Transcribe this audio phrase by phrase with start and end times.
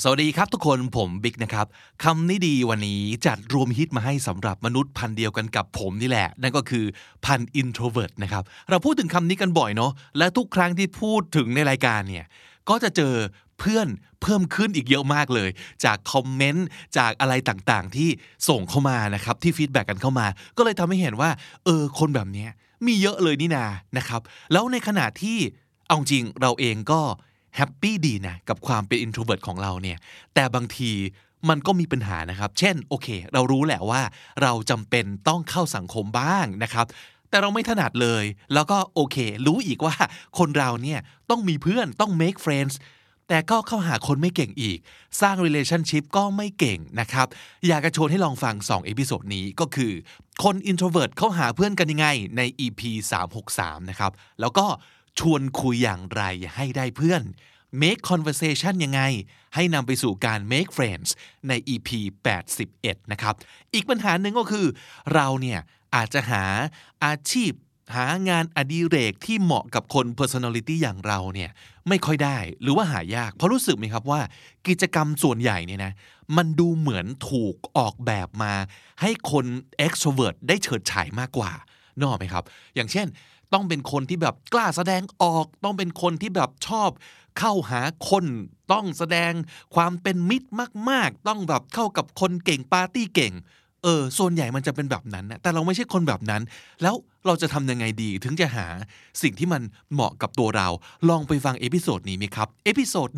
[0.00, 1.66] สวัสดีครับทุกคนผมบิ๊กนะครับ
[2.04, 6.84] คำนี้ดีวันนี้จัดรวมฮิตมาให้สำหรับมนุษย์พันธุ์เดียวกันกับผมนี่แหละ นั่นก็คือ
[7.24, 12.24] พันธุ์ introvert นะครับเราพูดถึงคำนี้กันบ่อยเนาะและทุกครั้งที่พูดถึงในรายการเนี่ย
[12.68, 13.14] ก็จะเจอ
[13.58, 13.88] เพื่อน
[14.22, 15.50] เพิ่มขึ้นอีกเยอะมากเลย
[15.84, 16.66] จากคอมเมนต์
[16.98, 18.08] จากอะไรต่างๆ ที่
[18.48, 21.30] ส่งเข้ามานะครับที่ feedback กันเข้ามา ก็เลยทำให้เห็นว่า
[21.64, 22.46] เออคนแบบนี้
[22.86, 23.66] มีเยอะเลยนี่นา
[23.96, 24.20] นะครับ
[24.52, 25.38] แล้วในขณะที่
[25.86, 27.00] เอาจริงเราเองก็
[27.56, 29.98] แฮปปี้ดีนะกับความเป็น introvert ของเราเนี่ย
[30.34, 30.92] แต่บางที
[31.48, 34.02] มันก็มีปัญหานะครับ เช่นโอเค เรารู้แหละว่า
[34.42, 36.86] เราจำเป็นต้องเข้าสังคมบ้างนะครับ
[37.30, 38.24] แต่เราไม่ถนัดเลย
[38.54, 39.94] แล้วก็โอเค รู้อีกว่า
[40.38, 42.74] คนเราเนี่ยต้องมีเพื่อนต้อง make friends
[43.28, 44.78] แต่ก็เข้าหาคนไม่เก่งอีก
[45.20, 47.26] สร้าง relationship ก็ไม่เก่งนะครับ
[47.66, 49.92] อยากจะชวนให้ลองฟัง2 episode นี้ก็คือ
[50.44, 52.80] คน introvert เข้าหาเพื่อนกันยังไงใน EP
[53.40, 54.66] 363 นะครับ แล้วก็
[55.18, 56.22] ชวนคุยอย่างไร
[56.54, 57.22] ให้ได้เพื่อน
[57.82, 59.00] make conversation ยังไง
[59.54, 61.08] ให้นำไปสู่การ make friends
[61.48, 61.88] ใน EP
[62.54, 63.34] 81 นะครับ
[63.74, 64.66] อีกปัญหาหนึ่งก็คือ
[65.14, 65.60] เราเนี่ย
[65.94, 66.44] อาจจะหา
[67.04, 67.52] อาชีพ
[67.96, 71.50] หางานอดิเรกที่เหมาะกับคน personality อย่างเราเนี่ย
[71.88, 74.20] ไม่ค่อยได้หรือว่าหายาก เพราะรู้สึกไหมครับว่า
[74.68, 75.92] กิจกรรมส่วนใหญ่เนี่ยนะ
[76.36, 78.52] มันดูเหมือนถูกออกแบบมา
[79.00, 79.46] ให้คน
[79.86, 81.52] extrovert ได้เฉิดฉายมากกว่า
[81.98, 83.06] นึกออกไหมครับ อย่างเช่น
[83.52, 86.90] ต้องเป็นคนที่แบบกล้าแสดงออก ต้องเป็นคนที่แบบชอบ
[87.38, 88.24] เข้าหาคน
[88.72, 89.32] ต้องแสดง
[89.74, 90.48] ความเป็นมิตร
[90.90, 93.34] มาก ๆ ต้องแบบเข้ากับคนเก่งปาร์ตี้เก่ง
[93.82, 96.42] เออส่วนใหญ่มันจะเป็นแบบนั้นนะแต่เราไม่ใช่คนแบบนั้น
[96.82, 96.94] แล้ว
[97.26, 98.66] เราจะทำยังไงดี ถึงจะหา
[99.22, 100.68] สิ่งที่มันเหมาะกับตัวเรา
[101.08, 103.08] ลองไปฟัง episode นี้ไหมครับ episode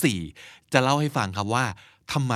[0.00, 1.64] 124 จะเล่าให้ฟังครับว่า
[2.12, 2.34] ทำไม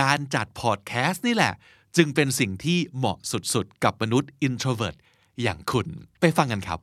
[0.00, 1.52] การจัดพอดแคสต์นี่แหละ
[1.96, 3.18] จึงเป็นสิ่งที่เหมาะ
[3.54, 4.96] สุดๆ กับมนุษย์ introvert
[5.42, 5.88] อย่างคุณ
[6.20, 6.78] ไปฟังกันครับ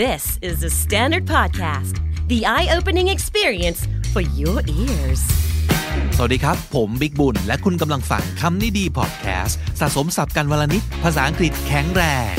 [0.00, 1.94] This is the Standard Podcast,
[2.32, 3.80] the eye opening experience
[4.12, 5.22] for your ears.
[6.16, 12.02] สวัสดีครับ ผมบิ๊กบุญ และคุณกำลังฟังคำนี้ดีพอดแคสต์สะสมสับกันวลนิด ภาษาอังกฤษแข็งแร
[12.32, 12.34] ง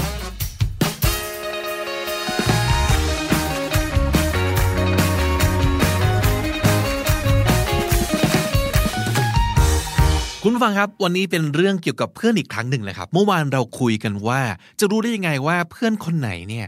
[10.44, 14.42] คุณฟังครับวันนี้เป็นเรื่องเกี่ยวกับเพื่อนอีกครั้งหนึ่งเลยครับ เมื่อวานเราคุยกันว่า
[14.80, 16.66] จะรู้ได้ยังไงว่าเพื่อนคนไหนเนี่ย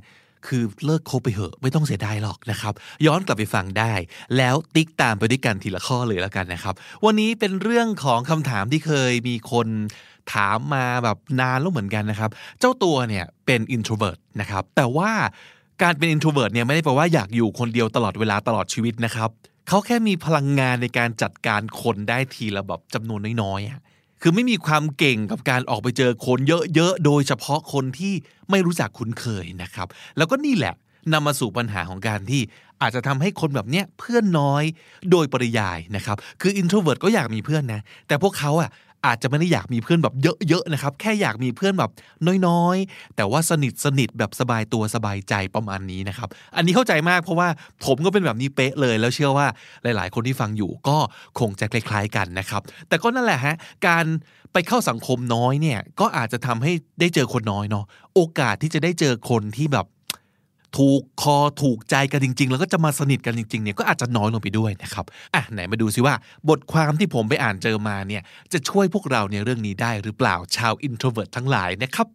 [0.47, 2.73] คือเลิกคบไปเหอะไม่ต้องเสียดายหรอกนะครับ
[3.05, 3.93] ย้อนกลับไปฟังได้
[4.37, 6.73] แล้วติ๊กตามไปด้วยกันทีละข้อเลยแล้วกันนะครับ
[7.05, 9.67] วันนี้เป็นเรื่องของคำถามที่เคยมีคน
[10.33, 12.29] ถามมาแบบนานแล้วเหมือนกันนะครับ
[12.59, 15.11] เจ้าตัวเนี่ยเป็น introvert นะครับแต่ว่า
[15.81, 19.29] การเป็น introvert เนี่ยไม่ได้แปลว่าอยากอยู่คนเดียวตลอดเวลาตลอดชีวิตนะครับ
[19.67, 26.39] เขาแค่มีพลังงานในการจัดการคนได้ทีละแบบจำนวนน้อยๆคือไม่มีความเก่งกับการออกไปเจอคน
[26.75, 28.13] เยอะๆ โดยเฉพาะคนที่
[28.49, 29.87] ไม่รู้จักคุ้นเคยนะครับ
[30.17, 30.73] แล้วก็นี่แหละ
[31.13, 32.41] นำมาสู่ปัญหาของการที่
[32.81, 34.63] อาจจะทำให้คนแบบเนี้ยเพื่อนน้อย
[35.11, 38.69] โดยปริยายนะครับ คือ introvert ก็อยากมีเพื่อนนะ แต่พวกเขาอะ
[39.05, 40.13] อาจจะไม่ได้อยากมีเพื่อนแบบ
[40.47, 41.91] เยอะๆนะครับ แค่อยากมีเพื่อนแบบ
[42.47, 47.47] น้อยๆ แต่ว่าสนิทสนิทแบบสบายตัวสบายใจประมาณนี้นะครับ อันนี้เข้าใจมากเพราะว่า
[47.85, 49.47] ผมก็เป็นแบบนี้เป๊ะเลย แล้วเชื่อว่า
[49.83, 50.97] หลาย ๆ คนที่ฟังอยู่ก็
[51.39, 53.55] คงจะคล้ายๆกันนะครับ แต่ก็นั่นแหละฮะ
[53.87, 54.05] การ
[54.53, 57.85] ไปเข้าสังคมน้อยเนี่ยก็อาจจะทำให้ได้เจอคนน้อยเนาะ
[58.15, 59.85] โอกาสที่จะได้เจอคนที่แบบ
[60.77, 66.15] ถูกคอถูกใจกันจริง ๆ แล้วก็จะมาสนิทกันจริงๆเนี่ยก็อาจจะน้อยลงไปด้วยนะครับอะไหนมาดูซิว่า
[66.49, 68.21] บทความที่ผมไปอ่านเจอมาเนี่ย
[68.53, 72.07] จะช่วยพวกเราในเรื่องนี้ได้หรือเปล่าชาว introvert ทั้งหลายนะครับ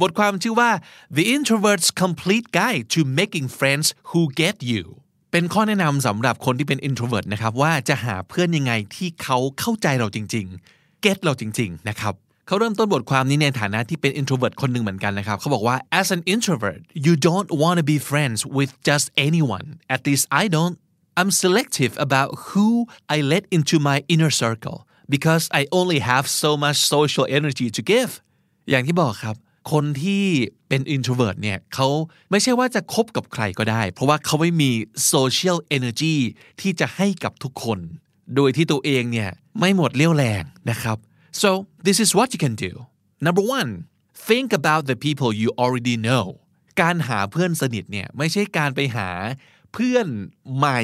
[0.00, 0.70] บทความชื่อว่า
[1.16, 4.84] The Introvert's Complete Guide to Making Friends Who Get You
[5.32, 12.14] เป็นข้อแนะนำสำหรับคนที่เป็น introvert นะครับว่าจะหาเพื่อนยังไงที่เขาเข้าใจเราจริง ๆ get เราจริง ๆ นะครับ
[12.48, 19.06] เขาเริ่มต้นบทความนี้ในฐานะที่เป็น introvert คนหนึ่งเหมือนกันนะครับ เขาบอกว่า as an introvert you don't want to be friends with just
[19.26, 20.76] anyone at least I don't
[21.18, 22.68] I'm selective about who
[23.14, 24.78] I let into my inner circle
[25.14, 28.10] because I only have so much social energy to give
[28.70, 29.36] อย่างที่บอกครับ
[29.72, 30.24] คนที่
[30.68, 31.88] เป็น introvert เนี่ยเขา
[32.30, 34.70] ไม่ใช่ว่าจะคบกับใครก็ได้ เพราะว่าเขาไม่มี
[35.14, 36.16] social energy
[36.60, 37.78] ที่จะให้กับทุกคน
[38.36, 40.98] โดยที่ตัวเองเนี่ยไม่หมดเรี่ยวแรงนะครับ
[41.42, 41.48] so
[41.86, 42.72] this is what you can do
[43.26, 43.70] number one
[44.28, 46.24] think about the people you already know
[46.80, 49.10] การหาเพื่อนสนิทเนี่ยไม่ใช่การไปหา
[49.74, 50.06] เพื่อน
[50.56, 50.80] ใหม่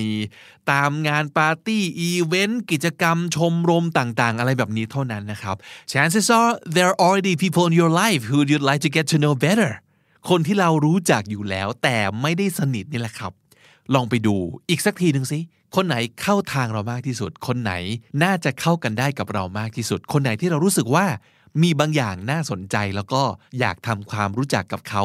[0.71, 5.57] ตามงานปาร์ตี้อีเวนต์กิจกรรมชมรมต่างๆ อะไรแบบนี้เท่านั้นนะครับ
[5.93, 9.17] chances are there are already people in your life who you'd like to get to
[9.23, 9.71] know better
[10.29, 13.33] คนที่เรารู้จักอยู่แล้วแต่ไม่ได้สนิทนี่แหละครับ
[13.95, 14.37] ลองไปดู
[14.69, 15.39] อีกสักทีหนึ่งสิ
[15.75, 17.73] คนไหนเข้าทางเรามากที่สุด คนไหน
[18.23, 21.07] น่าจะเข้ากันได้กับเรามากที่สุด คนไหนที่เรารู้สึกว่า
[21.63, 23.23] มีบางอย่างน่าสนใจแล้วก็
[23.61, 25.03] อยากทำความรู้จักกับเขา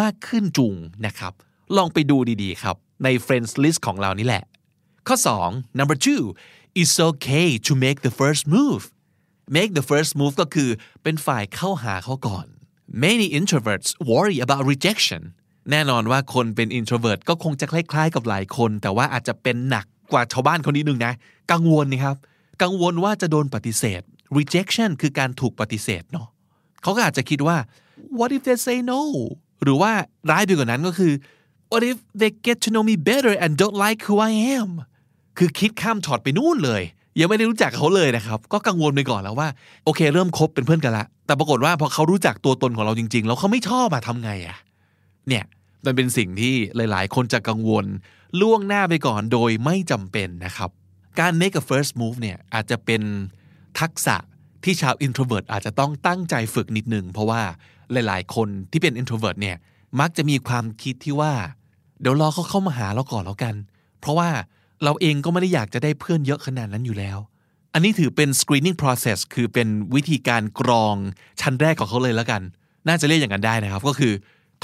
[0.00, 0.74] มากขึ้นจุง
[1.06, 1.32] นะครับ
[1.76, 4.44] ลองไปดูดีๆครับ ใน friends list ของเรานี่แหละ
[5.08, 5.16] ข้อ
[5.48, 6.24] 2 number two
[6.80, 8.82] it's okay to make the first move
[9.56, 10.70] make the first move ก็คือ
[11.02, 12.46] เป็นฝ่ายเข้าหาเขาก่อน
[13.04, 15.22] many introverts worry about rejection
[15.70, 21.12] แน่นอนว่าคนเป็น introvert ก็คงจะคล้ายๆ กับหลายคน แต่ว่าอาจจะเป็นหนักกว่าชาวบ้านคนนี้หนึ่งนะ
[21.52, 22.16] กังวลนะครับ
[22.62, 24.02] กังวลว่าจะโดนปฏิเสธ
[24.38, 26.26] rejection คือการถูกปฏิเสธเนาะ
[26.82, 27.56] เขาก็อาจจะคิดว่า
[28.18, 29.00] what if they say no
[29.62, 29.92] หรือว่า
[30.30, 31.12] ร้ายไปกว่านั้นก็คือ
[31.72, 34.70] what if they get to know me better and don't like who I am
[35.38, 36.82] คือคิดข้ามช็อตไปนู่นเลย
[37.20, 39.48] ยังไม่ได้รู้จักเขาเลยนะครับ ก็กังวลไปก่อนแล้วว่า
[39.84, 44.56] โอเค เริ่มคบเป็นเพื่อนกันละ แต่ปรากฏว่าพอเขารู้จักตัวตนของเราจริง ๆ แล้วเขาไม่ชอบอะทำไงอะ
[45.28, 45.44] เนี่ย
[45.84, 47.86] มันเป็นสิ่งที่หลาย ๆ คนจะกังวล
[48.40, 50.70] ล่วงหน้าไปก่อนโดยไม่จำเป็นนะครับ
[51.20, 53.02] การ make a first move เนี่ยอาจจะเป็น
[53.80, 54.16] ทักษะ
[54.64, 57.42] ที่ชาว introvert อาจจะต้องตั้งใจฝึกนิดนึง เพราะว่า
[57.92, 59.56] หลาย ๆ คนที่เป็น introvert เนี่ย
[60.00, 61.32] มักจะมีความคิดที่ว่า
[62.00, 63.54] เดี๋ยวรอเขาเข้ามาหาเราก่อนแล้วกัน
[64.00, 64.28] เพราะว่า
[64.84, 67.18] เราเองก็ไม่ได้อยากจะได้เพื่อนเยอะขนาดนั้นอยู่แล้ว
[67.74, 70.96] อันนี้ถือเป็น screening process คือเป็นวิธีการกรอง
[71.40, 72.42] ชั้นแรกของเขาเลยแล้วกัน
[72.88, 74.12] น่าจะเรียกอย่างนั้นได้นะครับ ก็คือ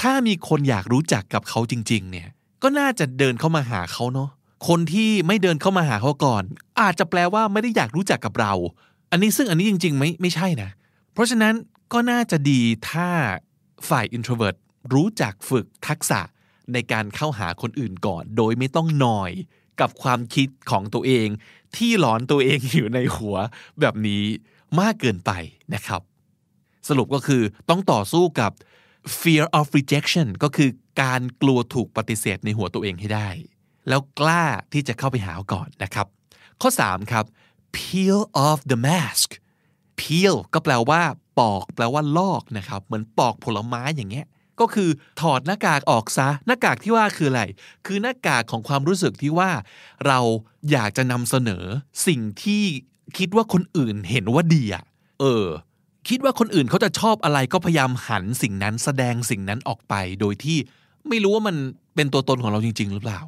[0.01, 2.29] ถ้ามีคนอยากรู้จักกับเขาจริง ๆ เนี่ย
[2.63, 4.29] ก็น่าจะเดินเข้ามาหาเขาเนาะ
[4.67, 6.43] คนที่ไม่เดินเข้ามาหาเขาก่อน
[6.81, 8.53] อาจจะแปลว่าไม่ได้อยากรู้จักกับเรา
[9.11, 10.69] อันนี้ซึ่งอันนี้จริง ๆ ไม่ไม่ใช่นะ
[11.13, 11.53] เพราะฉะนั้น
[11.93, 13.07] ก็น่าจะดีถ้า
[13.89, 14.57] ฝ่าย introvert
[14.93, 16.21] รู้จักฝึกทักษะ
[16.73, 19.31] ในการเข้าหาคนอื่นก่อน โดยไม่ต้องนอย
[19.81, 21.27] กับความคิดของตัวเอง
[21.75, 23.35] ที่หลอนตัวเองอยู่ในหัว
[23.79, 24.23] แบบนี้
[24.79, 25.31] มากเกินไป
[25.73, 26.01] นะครับ
[26.87, 28.51] สรุปก็คือต้องต่อสู้กับ
[29.21, 30.69] fear of rejection ก็คือ
[31.01, 33.29] การกลัวถูกปฏิเสธในหัวตัวเองให้ได้
[33.89, 36.07] แล้วกล้าที่จะเข้าไปหาก่อนนะครับ
[36.61, 37.25] ข้อ 3 ครับ
[37.75, 39.29] peel off the mask
[39.99, 41.01] peel ก็แปลว่า
[41.39, 44.27] ปอก แปลว่าลอกนะครับ เหมือนปอกผลไม้อย่างเงี้ย
[44.59, 44.89] ก็คือ
[45.21, 47.43] ถอดหน้ากากออกซะ หน้ากากที่ว่าคืออะไร
[47.85, 49.51] คือหน้ากากของความรู้สึกที่ว่า
[50.07, 50.19] เรา
[50.71, 51.63] อยากจะนำเสนอ
[52.07, 52.63] สิ่งที่
[53.17, 54.83] คิดว่าคนอื่นเห็นว่าดีอะ
[55.19, 55.45] เออ
[56.07, 60.57] คิดว่าคนอื่นเขาจะชอบอะไรก็พยายามหันสิ่งนั้นแสดงสิ่งนั้นออกไป โดยที่
[61.09, 61.55] ไม่รู้ว่ามัน
[61.95, 63.21] เป็นตัวตนของเราจริง ๆ หรือเปล่า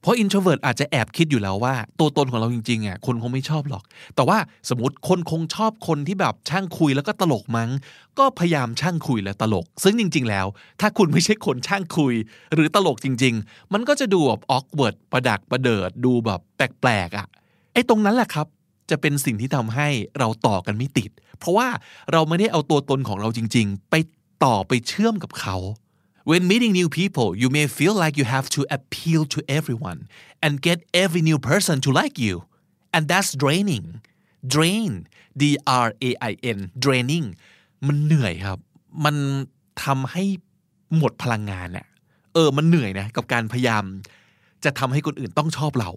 [0.00, 3.82] เพราะ introvert อาจจะแอบคิดอยู่แล้วว่า ตัวตนของเราจริงๆอะคนคงไม่ชอบหรอก
[4.16, 4.38] แต่ว่า
[4.68, 7.70] สมมติคนคงชอบคนที่แบบช่างคุยแล้วก็ตลกมั้ง
[8.18, 10.46] ก็พยายามช่างคุยและตลก ซึ่งจริง ๆ แล้ว
[10.80, 12.14] ถ้าคุณไม่ใช่คนช่างคุย
[12.54, 17.26] หรือตลกจริง ๆ มันก็จะดูแบบ awkward ประดักประเดิดดูแบบแปลกๆอะ
[17.72, 18.46] ไอ้ตรงนั้นแหละครับ
[18.92, 21.68] จะเป็นสิ่งที่ทำให้เราต่อกันไม่ติด เพราะว่า
[22.12, 23.94] เราไม่ได้เอาตัวตนของเราจริง ๆ ไป
[24.44, 25.56] ต่อไปเชื่อมกับเขา
[26.30, 30.00] When meeting new people, you may feel like you have to appeal to everyone
[30.44, 32.34] and get every new person to like you.
[32.94, 33.86] And that's draining.
[34.54, 34.92] Drain
[35.40, 35.42] D
[35.86, 37.26] R A I N draining
[37.86, 38.58] มันเหนื่อยครับ
[39.04, 39.16] มัน
[39.84, 40.24] ทำให้
[40.96, 41.86] หมดพลังงานน่ะ
[42.34, 43.84] เออ มันเหนื่อยนะ กับการพยายาม
[44.64, 45.90] จะทำให้คนอื่นต้องชอบเรา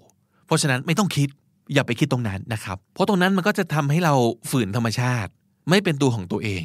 [0.46, 1.30] เพราะฉะนั้นไม่ต้องคิด
[1.74, 4.14] อย่าไปคิดตรงนั้นนะครับ เพราะตรงนั้นมันก็จะทำให้เรา
[4.50, 5.32] ฝืนธรรมชาติ
[5.70, 6.64] ไม่เป็นตัวของตัวเอง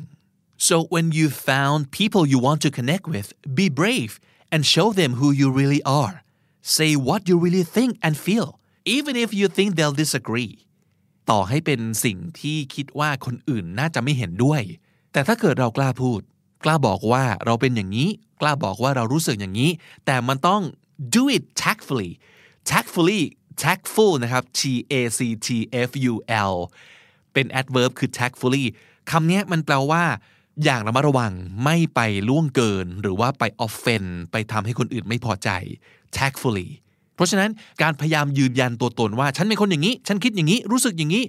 [0.68, 4.12] so when you found people you want to connect with be brave
[4.52, 6.16] and show them who you really are
[6.76, 8.48] say what you really think and feel
[8.96, 10.52] even if you think they'll disagree
[11.30, 14.62] ต่อให้เป็นสิ่งที่คิดว่าคนอื่นน่าจะไม่เห็นด้วย
[15.12, 16.20] แต่ถ้าเกิดเรากล้าพูด
[16.64, 18.08] กล้าบอกว่าเราเป็นอย่างนี้
[18.40, 19.70] กล้าบอกว่าเรารู้สึกอย่างนี้
[20.06, 20.62] แต่มันต้อง
[21.14, 22.10] do it tactfully
[22.70, 23.22] tactfully
[23.62, 24.60] tactful นะครับ T
[24.92, 25.48] A C T
[25.88, 26.14] F U
[26.52, 26.54] L
[27.32, 28.64] เป็น adverb คือ tactfully
[29.10, 30.04] คำนี้มันแปลว่า
[30.64, 31.32] อย่างระมัดระวัง
[31.64, 35.48] ไม่ไปล่วงเกิน หรือว่าไป offend ไปทำให้คนอื่นไม่พอใจ
[36.16, 36.68] tactfully
[37.14, 37.50] เพราะฉะนั้น
[37.82, 41.24] การพยายามยืนยันตัวตนว่า ฉันเป็นคนอย่างนี้ ฉันคิดอย่างนี้ รู้สึกอย่างนี้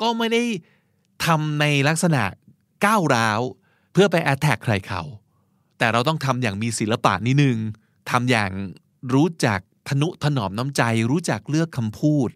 [0.00, 0.42] ก็ไม่ได้
[1.24, 2.22] ทำในลักษณะ
[2.84, 3.40] ก้าวร้าว
[3.92, 5.02] เพื่อไป attack ใครเขา
[5.78, 7.56] แต่เราต้องทำอย่างมีศิลปะนิดนึง
[8.10, 8.50] ทำอย่าง
[9.14, 12.28] รู้จัก ทนุถนอมน้ำใจ รู้จักเลือกคำพูด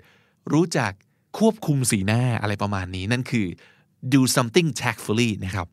[0.52, 0.92] รู้จัก
[1.38, 3.46] ควบคุมสีหน้าอะไรประมาณนี้นั่นคือ
[4.12, 5.66] do something tactfully นะครับ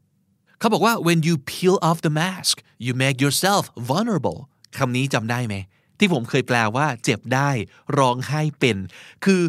[0.60, 2.56] เขาบอกว่า when you peel off the mask
[2.86, 4.40] you make yourself vulnerable
[4.78, 5.56] คำนี้จำได้ไหม
[6.00, 7.50] ที่ผมเคยแปลว่าเจ็บได้
[7.98, 8.78] ร้องไห้เป็น
[9.26, 9.42] คือ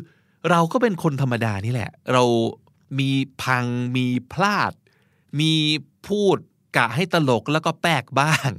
[0.50, 2.24] เราก็เป็นคนธรรมดานี่แหละ เรา
[2.98, 3.10] มี
[3.42, 3.64] พัง
[3.96, 4.72] มีพลาด
[5.40, 5.52] มี
[6.06, 6.38] พูด
[6.78, 8.50] กะให้ตลกแล้วก็แปลกบ้าง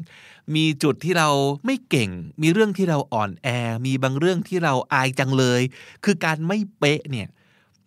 [0.56, 1.30] มีจุดที่เรา
[1.66, 2.10] ไม่เก่ง
[2.42, 3.48] มีเรื่องที่เราอ่อนแอ
[3.86, 5.62] มีบางเรื่องที่เราอายจังเลย
[6.04, 7.28] คือการไม่เป๊ะเนี่ย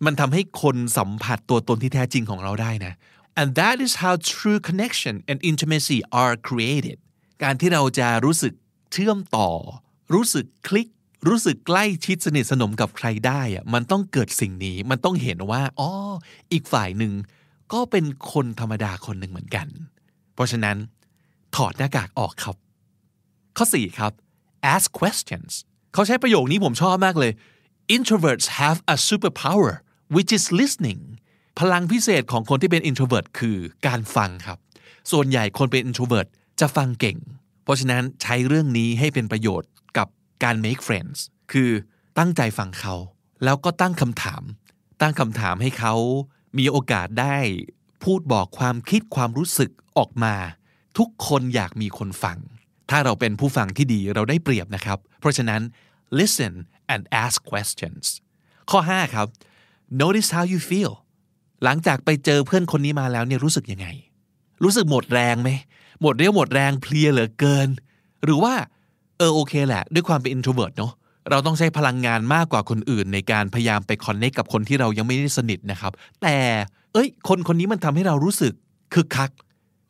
[0.05, 2.93] มันทำให้คนสัมผัสตัวตนที่แท้จริงของเราได้นะ
[3.39, 6.97] and that is how true connection and intimacy are created
[7.43, 8.53] การที่เราจะรู้สึก
[8.91, 9.49] เชื่อมต่อ
[10.13, 10.87] รู้สึกคลิก
[11.27, 15.89] รู้สึกใกล้ชิดสนิทสนมกับใครได้อะมันต้องเกิดสิ่งนี้ มันต้องเห็นว่า อ๋อ
[16.51, 17.13] อีกฝ่ายหนึ่ง
[17.73, 19.67] ก็เป็นคนธรรมดาคนหนึ่งเหมือนกัน
[20.33, 20.77] เพราะฉะนั้น
[21.55, 22.55] ถอดหน้ากากออกครับ
[23.57, 24.11] ข้อ 4 ครับ
[24.73, 25.51] ask questions
[25.93, 27.31] เขาใช้ประโยคนี้ผมชอบมากเลย
[27.95, 29.73] introverts have a superpower
[30.15, 31.01] which is listening
[31.59, 34.57] พลังพิเศษของคนที่เป็น introvert คือการฟังครับ
[35.11, 36.27] ส่วนใหญ่คนเป็น introvert
[36.59, 37.17] จะฟังเก่ง
[37.63, 40.07] เพราะฉะนั้นใช้เรื่องนี้ให้เป็นประโยชน์กับ
[40.43, 41.17] การ make friends
[41.51, 41.69] คือ
[42.17, 42.95] ตั้งใจฟังเขา
[43.43, 44.43] แล้วก็ตั้งคำถาม
[45.01, 45.95] ตั้งคำถามให้เขา
[46.57, 47.37] มีโอกาสได้
[48.03, 50.35] พูดบอกความคิดความรู้สึกออกมา
[50.97, 52.37] ทุกคนอยากมีคนฟัง
[52.89, 55.61] ถ้าเราเป็นผู้ฟังที่ดีเราได้เปรียบนะครับ เพราะฉะนั้น
[56.19, 56.53] listen
[56.93, 58.05] and ask questions
[58.69, 59.27] ข้อ 5 ครับ
[60.01, 60.93] notice how you feel
[61.63, 63.87] หลังจากไปเจอเพื่อนคนนี้มาแล้วเนี่ยรู้สึกยังไง
[64.63, 65.49] รู้สึกหมดแรงไหม
[66.01, 67.67] หมดเรี่ยวหมดแรงเพลียเหลือเกิน
[68.23, 68.53] หรือว่า
[69.17, 70.91] เออโอเคแหละ ด้วยความเป็น introvert เนาะ
[71.29, 75.91] เราต้องใช้พลังงานมากกว่าคนอื่น ในการพยายามไปคอนเนคกับคนที่เรายังไม่ได้สนิทนะครับ
[76.21, 76.37] แต่
[76.93, 78.53] เอ้ย คนคนนี้มันทำให้เรารู้สึก
[78.93, 79.31] คึกคัก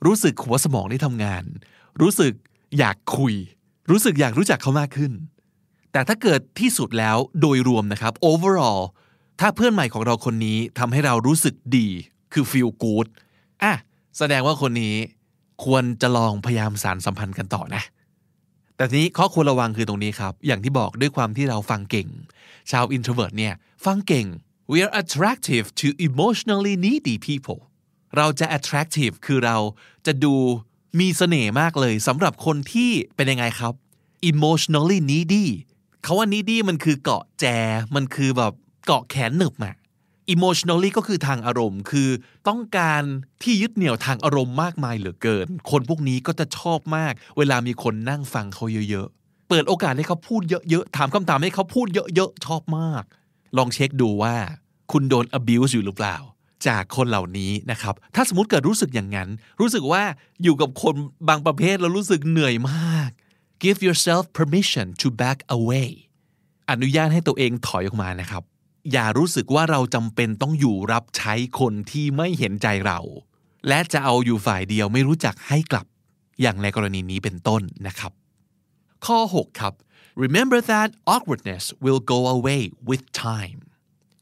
[0.06, 1.44] รู้สึกหัวสมองได้ทำงาน
[2.02, 2.34] รู้สึก
[2.78, 3.34] อยากคุย
[3.90, 5.12] รู้สึกอยากรู้จักเขามากขึ้น
[5.92, 8.82] แต่ถ้าเกิดที่สุดแล้วโดยรวมนะครับ overall
[9.40, 11.88] ถ้าเพื่อนใหม่ของเราคนนี้ทำให้เรารู้สึกดี
[12.34, 13.08] คือ feel good
[13.64, 13.74] อะ
[14.18, 14.96] แสดงว่าคนนี้
[15.66, 17.84] ควรจะลองพยายามสารสัมพันธ์กันต่อนะ
[18.78, 22.08] แต่ทีนี้ข้อควรระวังคือตรงนี้ครับ อย่างที่บอกด้วยความที่เราฟังเก่ง
[22.72, 23.54] ชาว introvert เนี่ย
[23.86, 24.28] ฟังเก่ง
[24.72, 27.60] we are attractive to emotionally needy people
[28.18, 29.58] เราจะ attractive คือเรา
[30.06, 30.36] จะดู
[31.00, 33.74] มีเสน่ห์มากเลยสำหรับคนที่เป็นยังไงครับ
[34.32, 35.46] emotionally needy
[36.04, 37.46] เขาว่า needy มันคือเกาะแจ
[37.96, 38.54] มันคือแบบ
[38.86, 39.76] เกาะแขนหนึบอะ
[40.34, 42.10] emotionally ก็คือทางอารมณ์ คือ
[42.48, 43.04] ต้องการ
[43.44, 53.04] ที่ยึดเหนี่ยวทางอารมณ์มากมายเหลือเกิน คนพวกนี้ก็จะชอบมาก เวลามีคนนั่งฟังเขาเยอะๆ เปิดโอกาสให้เขาพูดเยอะๆ ถามคำถามให้เขาพูดเยอะๆ ชอบมาก
[53.58, 54.36] ลองเช็คดูว่า
[54.92, 56.18] คุณโดน abuse อยู่หรือเปล่า
[56.68, 59.30] จากคนเหล่านี้นะครับ ถ้าสมมติเกิดรู้สึกอย่างนั้น
[59.60, 60.04] รู้สึกว่า
[60.44, 60.96] อยู่กับคน
[61.30, 63.10] บางประเภทแล้วรู้สึกเหนื่อยมาก
[63.64, 65.90] give yourself permission to back away
[66.70, 68.44] อนุญาตให้ตัวเองถอยออกมานะครับ
[68.92, 73.00] อย่ารู้สึกว่าเราจำเป็นต้องอยู่รับใช้คนที่ไม่เห็นใจเรา
[73.68, 75.88] และจะเอาอยู่ฝ่ายเดียวไม่รู้จักให้กลับ
[76.42, 78.12] อย่างในกรณีนี้เป็นต้นนะครับ
[79.06, 79.74] ข้อ 6 ครับ
[80.16, 83.60] remember that awkwardness will go away with time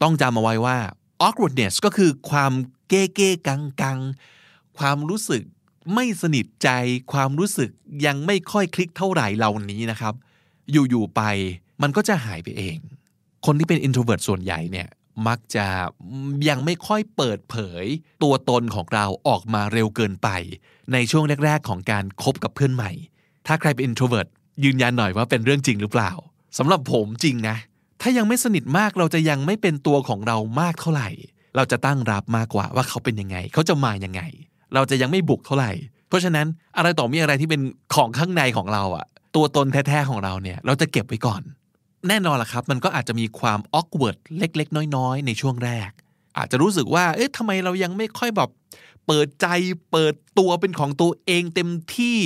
[0.02, 0.78] ต้องจำเอาไว้ว่า
[1.26, 2.52] awkwardness ก็คือความ
[2.88, 3.98] เก้เก้กังกัง
[4.78, 5.42] ความรู้สึก
[5.94, 6.68] ไม่สนิทใจ
[7.12, 7.70] ความรู้สึก
[8.06, 10.14] ยังไม่ค่อยคลิกเท่าไหร่เหล่านี้นะครับ
[10.70, 11.22] อยู่ๆไป
[11.82, 12.78] มันก็จะหายไปเอง
[13.46, 14.88] คนที่เป็น introvert ส่วนใหญ่เนี่ย
[15.28, 15.66] มักจะ
[16.48, 17.84] ยังไม่ค่อยเปิดเผย
[18.22, 20.28] ตัวตนของเราออกมาเร็วเกินไป
[20.92, 22.90] ในช่วงแรก ๆ ของการคบกับเพื่อนใหม่
[23.46, 24.28] ถ้าใครเป็น introvert
[24.64, 26.10] ยืนยันหน่อยว่าเป็นเรื่องจริงหรือเปล่า
[26.58, 27.56] สำหรับผมจริงนะ
[28.00, 31.08] ถ้ายังไม่สนิทมากเราจะยังไม่เป็นตัวของเรามากเท่าไหร่
[31.56, 34.22] เราจะตั้งรับมากกว่าว่าเขาเป็นยังไง เขาจะมายังไง
[34.74, 35.72] เราจะยังไม่บุกเท่าไหร่
[36.08, 37.60] เพราะฉะนั้นอะไรต่อมีอะไรที่เป็น
[37.94, 39.06] ของข้างในของเราอะ
[39.36, 41.42] ตัวตนแท้ๆของเราเนี่ย เราจะเก็บไว้ก่อน
[42.08, 45.90] แน่นอนล่ะครับ มันก็อาจจะมีความ awkward เล็ก ๆ น้อย ๆ ในช่วงแรก
[46.38, 48.50] อาจจะรู้สึกว่า เอ๊ะทำไมเรายังไม่ค่อยแบบ
[49.06, 49.46] เปิดใจ
[49.92, 52.16] เปิดตัวเป็นของตัวเองเต็มที่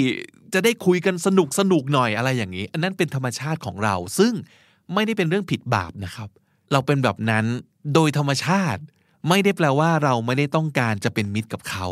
[0.55, 4.33] จะได้คุยกันสนุกสนุกหน่อยอะไรอย่างนี้ อันนั้นเป็นธรรมชาติของเรา ซึ่ง
[4.95, 6.29] ไม่ได้เป็นเรื่องผิดบาปนะครับ
[6.73, 7.45] เราเป็นแบบนั้น
[7.95, 8.83] โดยธรรมชาติ
[9.29, 11.87] ไม่ได้แปลว่าเราไม่ได้ต้องการจะเป็นมิตรกับเขา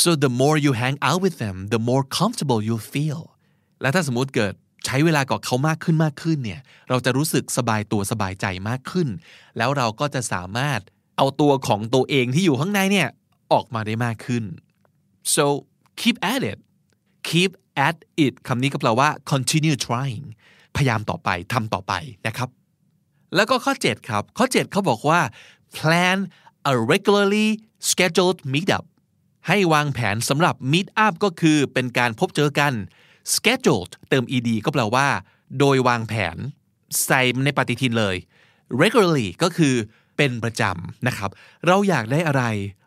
[0.00, 3.20] so the more you hang out with them the more comfortable you feel
[3.80, 4.54] และถ้าสมมติเกิด
[4.86, 9.08] ใช้เวลากับเขามากขึ้นมากขึ้นเนี่ย เราจะรู้สึกสบายตัวสบายใจมากขึ้น
[9.56, 10.80] แล้วเราก็จะสามารถ
[11.16, 13.08] เอาตัวของตัวเองที่อยู่ข้างในเนี่ย
[13.52, 14.44] ออกมาได้มากขึ้น
[15.34, 15.44] so
[16.00, 16.58] keep at it
[17.28, 17.50] keep
[17.86, 20.26] at it คำนี้ก็แปลว่า continue trying
[20.76, 21.92] พยายามต่อไปทำต่อไป
[22.26, 22.48] นะครับ
[23.34, 25.20] แล้วก็ข้อ 7 ครับ ข้อ 7 เขาบอกว่า
[25.76, 26.18] plan
[26.70, 27.48] a regularly
[27.88, 28.84] scheduled meetup
[29.46, 32.72] ให้วางแผนสำหรับ meet up ก็คือเป็นการพบเจอกัน
[33.34, 35.06] scheduled เติม ed ก็แปลว่า
[35.58, 36.36] โดยวางแผน
[37.04, 38.16] ใส่ในปฏิทินเลย
[38.80, 39.74] regularly ก็คือ
[40.16, 41.30] เป็นประจำนะครับ
[41.66, 42.42] เราอยากได้อะไร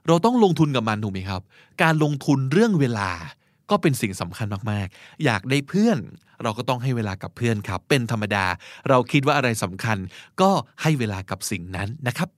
[0.07, 1.41] เราต้องลงทุนกับมันถูกไหมครับ
[1.81, 3.09] การลงทุนเรื่องเวลา
[3.71, 5.99] ก็เป็นสิ่งสำคัญมากๆ อยากได้เพื่อน
[6.43, 8.45] เราก็ต้องให้เวลากับเพื่อนครับ เป็นธรรมดา
[8.89, 9.97] เราคิดว่าอะไรสำคัญ
[10.41, 12.29] ก็ให้เวลากับสิ่งนั้นนะครับ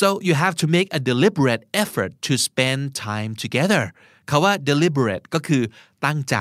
[0.00, 3.84] so you have to make a deliberate effort to spend time together
[4.30, 5.62] คาว่า deliberate ก็คือ
[6.04, 6.36] ตั้งใจ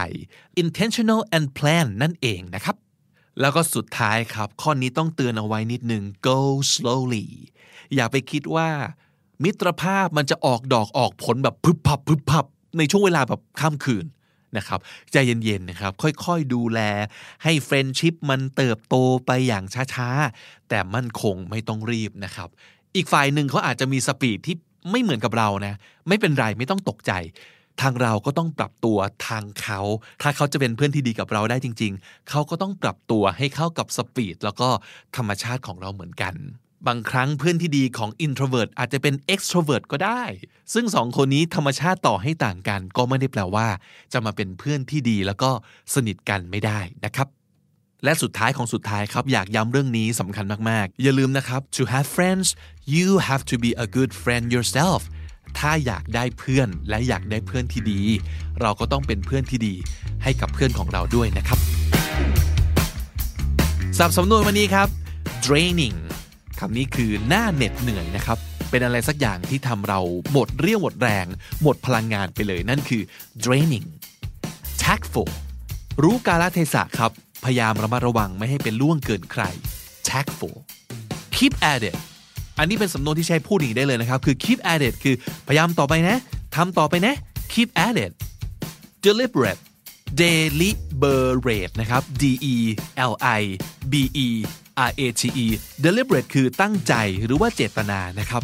[0.63, 2.75] intentional and plan นั่นเองนะครับ
[3.41, 6.39] แล้วก็สุดท้ายครับ ข้อนี้ต้องเตือนเอาไว้นิดนึง go
[6.73, 7.27] slowly
[7.95, 8.69] อย่าไปคิดว่า
[9.43, 12.45] มิตรภาพมันจะออกดอกออกผลแบบพึบพับพึบพับ
[12.77, 14.05] ในช่วงเวลาแบบข้ามคืน
[14.57, 14.79] นะครับ
[15.11, 16.79] ใจเย็นๆนะครับ ค่อยๆดูแล
[17.43, 19.63] ให้ friendship มันเติบโตไปอย่าง
[19.93, 22.49] ช้าๆ แต่มั่นคงไม่ต้องรีบนะครับ
[22.95, 24.55] อีกฝ่ายหนึ่งเขาอาจจะมี speed ที่
[24.91, 25.73] ไม่เหมือนกับเรานะ
[26.07, 27.13] ไม่เป็นไรไม่ต้องตกใจ
[27.81, 29.79] ทางเราก็ต้องปรับตัวทางเขา
[30.21, 34.69] ถ้าเขาจะเป็นเพื่อนที่ดีกับเราได้จริง ๆ เขาก็ต้องปรับตัวให้เข้ากับ speed แล้วก็
[35.15, 36.33] ธรรมชาติของเราเหมือนกัน
[36.87, 40.23] บางครั้งเพื่อนที่ดีของ introvert อาจจะเป็น extrovert ก็ได้
[40.73, 43.67] ซึ่งสองคนนี้ธรรมชาติต่อให้ต่างกัน ก็ไม่ได้แปลว่า
[44.13, 45.49] จะมาเป็นเพื่อนที่ดีแล้วก็
[45.93, 47.27] สนิทกันไม่ได้นะครับ
[48.03, 52.47] และสุดท้ายของสุดท้ายครับ อยากย้ำเรื่องนี้สำคัญมาก ๆ อย่าลืมนะครับ to have friends
[52.95, 55.01] you have to be a good friend yourself
[55.59, 58.01] ถ้าอยากได้เพื่อนและอยากได้เพื่อนที่ดี
[58.61, 59.73] เราก็ต้องเป็นเพื่อนที่ดี
[60.23, 61.59] ให้กับเพื่อนของเราด้วยนะครับ
[63.97, 64.87] สับสำนวนวันนี้ครับ
[65.45, 65.97] draining
[66.59, 68.37] คำนี้คือหน้าเหน็ดเหนื่อยนะครับ
[68.69, 69.99] เป็นอะไรสักอย่างที่ทำเรา
[70.31, 71.25] หมดเรี่ยวหมดแรง
[71.63, 73.01] หมดพลังงานไปเลยนั่นคือ
[73.43, 73.87] draining
[74.83, 75.29] tactful
[76.03, 77.11] รู้กาลเทศะครับ
[77.45, 79.43] พยายามระมัดระวังไม่ให้เป็นล่วงเกินใคร
[80.09, 80.55] tactful
[81.35, 81.97] keep at it
[82.57, 85.15] อันนี้เป็นสำนวนที่ใช้พูดอีกได้เลยนะครับ คือ keep at it คือ
[85.47, 86.17] พยายามต่อไปนะ
[86.55, 87.15] ทำต่อไปนะ
[87.53, 88.11] keep at it
[89.05, 89.61] deliberate
[90.21, 92.23] deliberate นะครับ d
[92.53, 92.55] e
[93.11, 93.41] l i
[93.91, 93.93] b
[94.25, 94.27] e
[94.87, 95.45] r a t e
[95.85, 96.93] deliberate คือตั้งใจ
[97.25, 98.43] หรือว่าเจตนานะครับ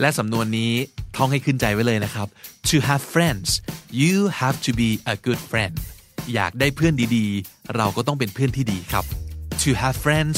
[0.00, 0.72] และสำนวนนี้
[1.16, 2.28] ท่องให้ขึ้นใจไว้เลยนะครับ
[2.70, 3.48] to have friends
[4.00, 5.74] you have to be a good friend
[6.34, 9.04] อยากได้เพื่อนดีๆ เราก็ต้องเป็นเพื่อนที่ดีครับ
[9.62, 10.36] to have friends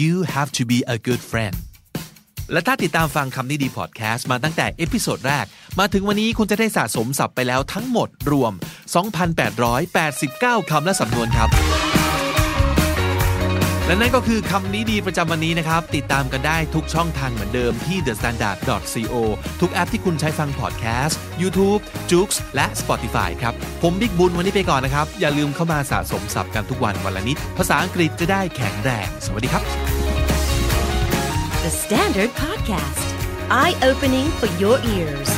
[0.00, 1.56] you have to be a good friend
[2.52, 5.46] และถ้าติดตามฟังคำนี้ดีพอดแคสต์มาตั้งแต่ episode แรก
[5.78, 8.52] มาถึงวันนี้คุณจะได้สะสมศัพท์ไปแล้วทั้งหมดรวม
[9.86, 11.50] 2,889 คำและสำนวนครับ
[13.90, 19.14] และนั่นก็คือคำนี้ดีประจำวันนี้นะครับ ติดตามกันได้ทุกช่องทางเหมือนเดิมที่ thestandard.co
[19.60, 21.80] ทุกแอปที่คุณใช้ฟังพอดแคสต์ YouTube,
[22.10, 29.62] j o o x และ Spotify ครับ ผมบิ๊กบุญวันนี้ไปก่อนนะครับ อย่าลืมเข้ามาสะสมศัพท์กันทุกวันวันละนิด ภาษาอังกฤษจะได้แข็งแรง สวัสดีครับ
[31.64, 33.04] The Standard Podcast,
[33.60, 35.30] eye opening for your ears.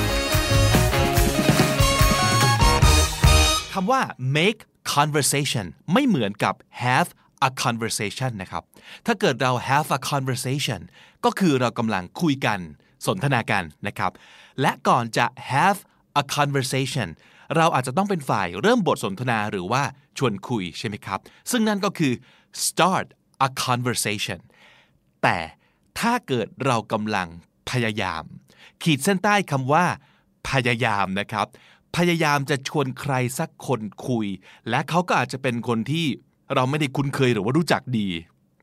[3.72, 4.02] คำว่า
[4.38, 4.60] make
[4.96, 6.54] conversation ไม่เหมือนกับ
[6.84, 7.10] have
[7.46, 8.62] a conversation นะครับ
[9.06, 10.80] ถ้าเกิดเรา have a conversation
[11.24, 12.58] ก็คือเรากำลังคุยกัน
[13.06, 14.12] สนทนากันนะครับ
[14.60, 15.78] และก่อนจะ have
[16.20, 17.08] a conversation
[17.56, 19.82] เราอาจจะต้องเป็นฝ่ายเริ่มบทสนทนาหรือว่า
[20.18, 21.18] ชวนคุยใช่ไหมครับ
[21.50, 22.12] ซึ่งนั่นก็คือ
[22.64, 23.06] start
[23.46, 24.40] a conversation
[25.22, 25.38] แต่
[26.00, 27.28] ถ้าเกิดเรากำลัง
[27.70, 28.22] พยายาม
[28.82, 29.84] ขีดเส้นใต้คำว่า
[30.50, 31.46] พยายามนะครับ
[31.96, 34.26] พยายามจะชวนใครสักคนคุย
[34.70, 36.06] และเขาก็อาจจะเป็นคนที่
[36.54, 38.08] เราไม่ได้คุ้นเคยหรือว่ารู้จักดี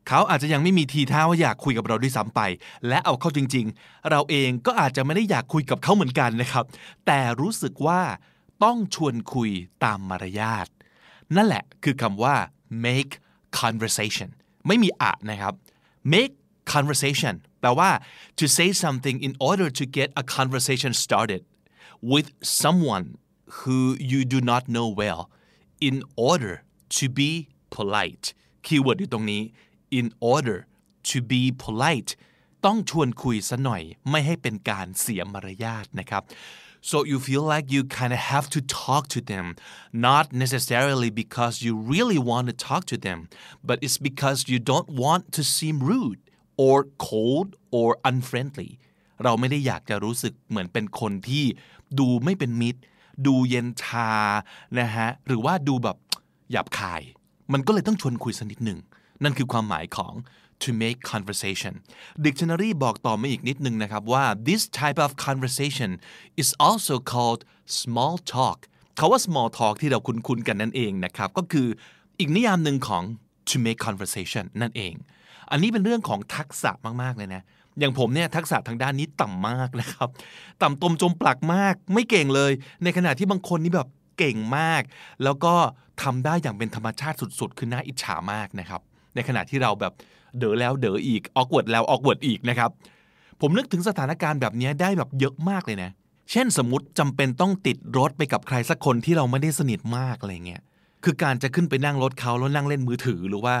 [0.08, 2.40] เขาอาจจะยังไม่มีทีท่าว่าอยากคุยกับเราด้วยซ้ำไป
[2.88, 6.64] และเอาเข้าจริง ๆ เราเองก็อาจจะไม่ได้อยากคุยกับเขาเหมือนกันนะครับ
[7.06, 8.00] แต่รู้สึกว่า
[8.64, 9.50] ต้องชวนคุย
[9.84, 10.66] ตามมารยาท
[11.36, 12.34] นั่นแหละคือคำว่า
[12.84, 13.12] make
[13.60, 14.28] conversation
[14.66, 15.54] ไม่มีอะนะครับ
[16.12, 16.34] make
[16.74, 17.90] conversation แปลว่า
[18.38, 21.42] to say something in order to get a conversation started
[22.12, 22.28] with
[22.60, 23.06] someone
[23.58, 23.78] who
[24.12, 25.22] you do not know well
[25.88, 25.96] in
[26.30, 26.54] order
[26.98, 27.30] to be
[27.76, 28.26] polite
[28.66, 29.42] keyword อยู่ตรงนี้
[29.98, 30.58] in order
[31.10, 32.10] to be polite
[32.64, 36.22] ต้องชวนคุยซะหน่อย ไม่ให้เป็นการเสียมารยาทนะครับ
[36.90, 39.46] so you feel like you kind of have to talk to them
[40.08, 43.18] not necessarily because you really want to talk to them
[43.68, 46.20] but it's because you don't want to seem rude
[46.64, 46.76] or
[47.08, 48.70] cold or unfriendly
[49.24, 51.44] เราไม่ได้อยากจะรู้สึกเหมือนเป็นคนที่
[51.98, 52.80] ดูไม่เป็นมิตร
[53.26, 54.10] ดูเย็นชา
[54.78, 55.96] นะฮะหรือว่าดูแบบ
[56.50, 57.02] หยาบคาย
[57.52, 58.78] มันก็เลยต้องชวนคุยสักนิดหนึ่ง
[59.22, 60.14] นั่นคือความหมายของ
[60.62, 61.74] to make conversation
[62.26, 65.90] dictionary บอกต่อมาอีกนิดนึงนะครับว่า this type of conversation
[66.42, 67.40] is also called
[67.80, 68.58] small talk
[68.98, 71.66] คาว่า small talk ที่เราคุ้นๆกันนั่นเองนะครับ ก็คือ
[72.18, 73.02] อีกนิยามหนึ่งของ
[73.48, 74.94] to make conversation นั่นเอง
[75.50, 76.70] อันนี้เป็นเรื่องของทักษะ
[77.02, 77.42] มากๆเลยนะ
[77.78, 80.08] อย่างผมเนี่ยทักษะทางด้านนี้ต่ำมากนะครับ
[80.62, 82.52] ต่ำตมจมปลักมาก ไม่เก่งเลย
[82.84, 84.82] ในขณะที่บางคนนี่แบบ เก่งมาก
[85.24, 85.54] แล้วก็
[86.02, 88.80] ทำได้อย่างเป็นธรรมชาติสุด ๆ คือน่าอิจฉามากนะครับ
[89.14, 89.92] ในขณะที่เราแบบ
[90.38, 92.70] เด๋อแล้วเด๋ออีกออกวดแล้วออกวดอีกนะครับ
[93.40, 95.90] ผมนึกถึงสถานการณ์แบบนี้ได้แบบเยอะมากเลยนะ
[96.30, 100.62] เช่นสมมติจำเป็นต้องติดรถไปกับใครสักคนที่เราไม่ได้สนิทมากอะไรเงี้ย
[101.04, 103.56] คือการจะขึ้นไปนั่งรถเขาแล้วนั่งเล่นมือถือหรือว่า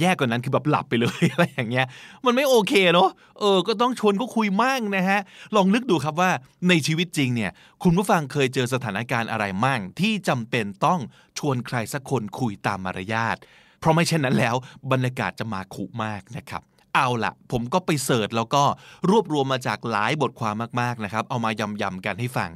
[0.00, 1.86] แย่กว่านั้นคือแบบหลับไปเลยอะไรอย่างเงี้ย
[2.24, 5.20] มันไม่โอเคเนาะเออ ก็ต้องชวนก็คุยมั่งนะฮะ
[5.56, 6.30] ลองนึกดูครับว่า
[6.68, 7.50] ในชีวิตจริงเนี่ย
[7.82, 11.00] คุณผู้ฟังเคยเจอสถานการณ์อะไรมั่ง ที่จำเป็นต้อง
[11.38, 13.36] ชวนใครสักคนคุยตามมารยาท
[13.80, 14.54] เพราะไม่เช่นนั้นแล้ว
[14.92, 16.62] บรรยากาศจะมาคุมากนะครับ
[16.94, 18.62] เอาละผมก็ไป search แล้วก็
[19.10, 21.50] รวบรวมมาจากหลายบทความมากๆนะครับ เอามา
[21.82, 22.50] ยำๆกันให้ฟัง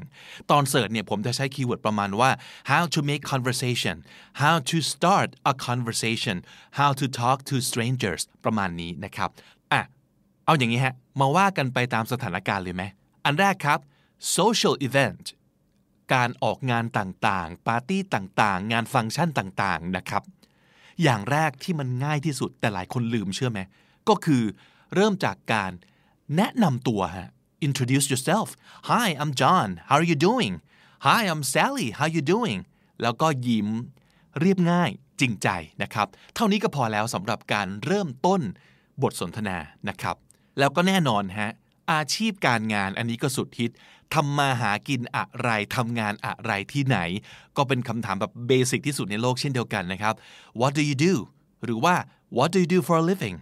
[0.51, 2.31] ตอน search เนี่ยผมจะใช้ keyword ประมาณว่า
[2.71, 3.97] how to make conversation
[4.43, 6.37] how to start a conversation
[6.79, 9.31] how to talk to strangers ประมาณนี้นะครับ
[9.73, 9.83] อะ
[10.45, 12.83] เอาอย่างนี้ฮะ มาว่ากันไปตามสถานการณ์เลยไหม
[13.25, 13.79] อันแรกครับ
[14.37, 15.25] social event
[16.15, 20.23] การออกงานต่างๆ ปาร์ตี้ต่างๆ งานฟังก์ชันต่างๆ นะครับ
[21.03, 23.61] อย่างแรกที่มันง่ายที่สุดแต่หลายคนลืมเชื่อไหม
[24.09, 24.43] ก็คือ
[24.95, 25.73] เริ่มจากการ
[26.37, 27.29] แนะนำตัวฮะ
[27.67, 28.49] introduce yourself
[28.91, 30.53] Hi I'm John how are you doing
[31.07, 32.61] Hi I'm Sally how you doing
[33.03, 33.69] แล้วก็ยิ้ม
[34.41, 35.49] เรียบง่ายจริงใจ
[35.83, 38.41] นะครับ เท่านี้ก็พอแล้วสำหรับการเริ่มต้น
[39.03, 39.57] บทสนทนา
[39.89, 40.17] นะครับ
[40.59, 41.51] แล้วก็แน่นอนฮะ
[41.93, 43.73] อาชีพการงานอันนี้ก็สุดฮิต
[44.15, 46.99] ทำมาหากินอะไรทำงานอะไรที่ไหน
[47.57, 50.15] ก็เป็นคำถามแบบเบสิกที่สุดในโลกเช่นเดียวกันนะครับ
[50.61, 51.15] What do you do
[51.65, 51.95] หรือว่า
[52.37, 53.37] What do you do for a living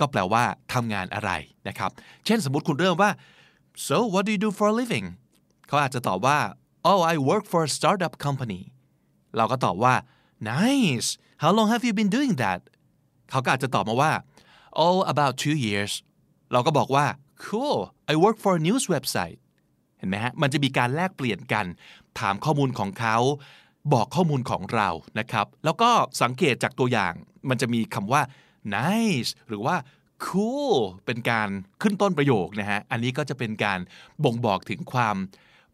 [0.00, 1.30] ก็แปลว่าทำงานอะไร
[1.68, 1.90] นะครับ
[2.24, 3.10] เช่นสมมติคุณเริ่มว่า
[3.86, 5.06] so what do you do for a living
[5.68, 6.38] เขาอาจจะตอบว่า
[6.90, 8.62] oh I work for a startup company
[9.36, 9.94] เราก็ตอบว่า
[10.52, 11.08] nice
[11.42, 12.60] how long have you been doing that
[13.30, 14.12] เขาก็อาจจะตอบมาว่า
[14.84, 15.92] oh about two years
[16.52, 17.06] เราก็บอกว่า
[17.44, 17.78] cool
[18.12, 19.38] I work for a news website
[19.98, 21.66] เห็นไหมฮะ มันจะมีการแลกเปลี่ยนกัน
[22.20, 23.16] ถามข้อมูลของเขา
[23.92, 25.90] บอกข้อมูลของเรานะครับ แล้วก็
[26.22, 27.12] สังเกตจากตัวอย่าง
[27.48, 28.22] มันจะมีคำว่า
[28.76, 29.76] nice หรือว่า
[30.26, 31.48] cool เป็นการ
[31.82, 33.78] ขึ้นต้นประโยคนะฮะ อันนี้ก็จะเป็นการ
[34.24, 35.16] บ่งบอกถึงความ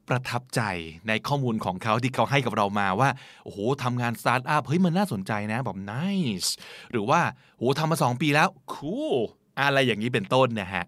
[0.08, 0.62] ประทับใจ
[1.08, 3.10] ในข้อมูลของเขาที่เขาให้กับเรามาว่า
[3.44, 6.50] โอ้โหทำงานสตาร์ทอัพเฮ้ยมันน่าสนใจนะ แบบ nice
[6.90, 7.20] หรือว่า
[7.58, 9.16] โอ้ทำมาสองปีแล้ว cool
[9.60, 10.84] อะไรอย่างนี้เป็นต้นนะฮะ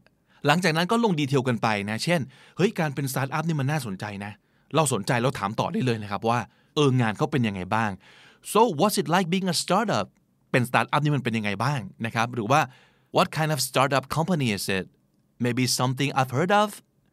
[0.46, 2.20] หลังจากนั้นก็ลง detail กันไปนะ เช่น
[2.56, 4.32] เฮ้ย การเป็นสตาร์ทอัพนี่มันน่าสนใจนะ
[4.74, 6.38] เราสนใจเราถามต่อได้เลยนะครับว่า
[6.74, 7.90] เอองานเขาเป็นยังไงบ้าง
[8.52, 10.06] so what's it like being a startup
[10.52, 12.60] เป็นสตาร์ทอัพนี่มันเป็นยังไงบ้างนะครับ หรือว่า
[13.16, 14.84] what kind of startup company is it
[15.44, 16.70] maybe something I've heard of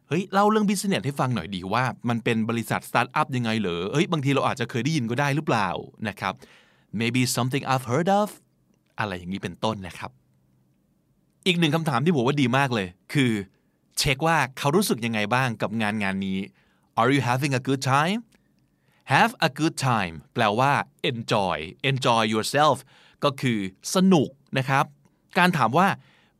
[0.08, 5.68] เฮ้ยเล่าเรื่อง business ให้ฟังหน่อยดีว่า มันเป็นบริษัทสตาร์ทอัพยังไงเหรอเฮ้ยบางทีเราอาจจะเคยได้ยินก็ได้หรือเปล่า
[6.08, 6.34] นะครับ
[7.00, 8.28] maybe something I've heard of
[8.98, 10.10] อะไรอย่างนี้เป็นต้นนะครับ
[11.46, 13.32] อีกหนึ่งคำถามที่ผมว่าดีมากเลย คือ
[13.98, 16.38] เช็คว่าเขารู้สึกยังไงบ้างกับงานงานนี้
[17.00, 18.20] Are you having a good time
[19.14, 20.72] Have a good time แปลว่า
[21.10, 21.56] enjoy
[21.90, 22.76] enjoy yourself
[23.24, 23.58] ก็คือ
[23.94, 24.28] สนุก
[24.58, 24.84] นะครับ
[25.38, 25.86] การถามว่า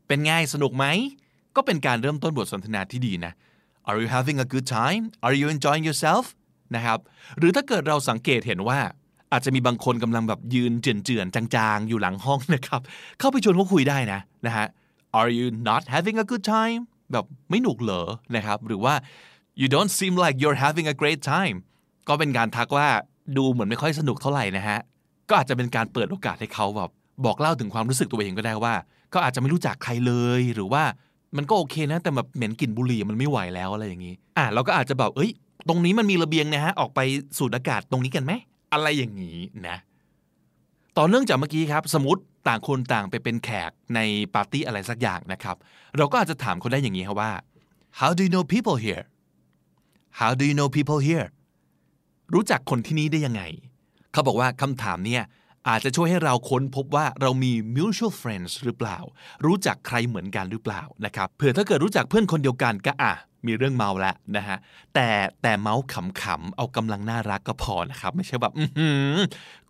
[0.07, 0.85] เป็นไงสนุกไหม
[1.55, 3.33] ก็เป็นการเริ่มต้นบทสนทนาที่ดีนะ
[3.87, 6.25] Are you having a good time Are you enjoying yourself
[6.75, 6.99] นะครับ
[7.37, 8.79] หรือถ้าเกิดเราสังเกตเห็นว่า
[9.31, 12.81] อาจจะมีบางคนกำลังแบบยืนเจือนๆจางๆ อยู่หลังห้องนะครับ
[13.19, 14.67] เข้าไปชวนเขาคุยได้นะนะฮะ
[15.19, 18.93] Are you not having a good time แบบไม่หนุกเหรอนะครับ หรือว่า
[19.59, 21.57] you don't seem like you're having a great time
[22.07, 22.87] ก็เป็นการทักว่า
[23.37, 24.79] ดูเหมือนไม่ค่อยสนุกเท่าไหร่นะฮะ
[25.31, 26.91] ก็อาจจะเป็นการเปิดโอกาสให้เขาแบบ
[27.25, 28.73] บอกเล่าถึงความรู้สึกตัวเองก็ได้ว่า
[29.11, 30.83] เขาอาจจะไม่รู้จักใครเลย หรือว่า
[31.37, 35.31] มันก็โอเคนะ แต่แบบเหม็นกลิ่นบุหรี่มันไม่ไหวแล้วอะไรอย่างนี้ อะเราก็อาจจะแบบเอ้ย
[35.67, 36.99] ตรงนี้มันมีระเบียงนะฮะ ออกไป
[37.37, 38.31] สูดอากาศตรงนี้กันไหม
[38.73, 39.77] อะไรอย่างนี้นะ
[40.97, 43.99] ต่อเนื่องจากเมื่อกี้ครับ สมมติต่างคนต่างไปเป็นแขกใน
[44.33, 45.55] ปาร์ตี้อะไรสักอย่างนะครับ
[45.97, 47.31] เราก็อาจจะถามคนได้อย่างนี้ครับว่า
[47.99, 49.03] how do you know people here
[50.19, 51.27] how do you know people here
[52.33, 53.41] รู้จักคนที่นี่ได้ยังไง
[54.11, 55.23] เขาบอกว่าคำถามเนี่ย
[55.69, 58.97] อาจจะช่วยให้เราค้นพบว่าเรามี mutual friends หรือเปล่า
[59.45, 63.13] รู้จักใครเหมือนกันหรือเปล่านะครับเผื่อถ้าเกิดรู้จักเพื่อนคนเดียวกันก็อะ
[63.47, 64.57] มีเรื่องเมาแล้วนะฮะ
[64.93, 65.07] แต่
[65.41, 68.53] แต่เมาขำๆเอากำลังน่ารักก็พอนะครับไม่ใช่แบบ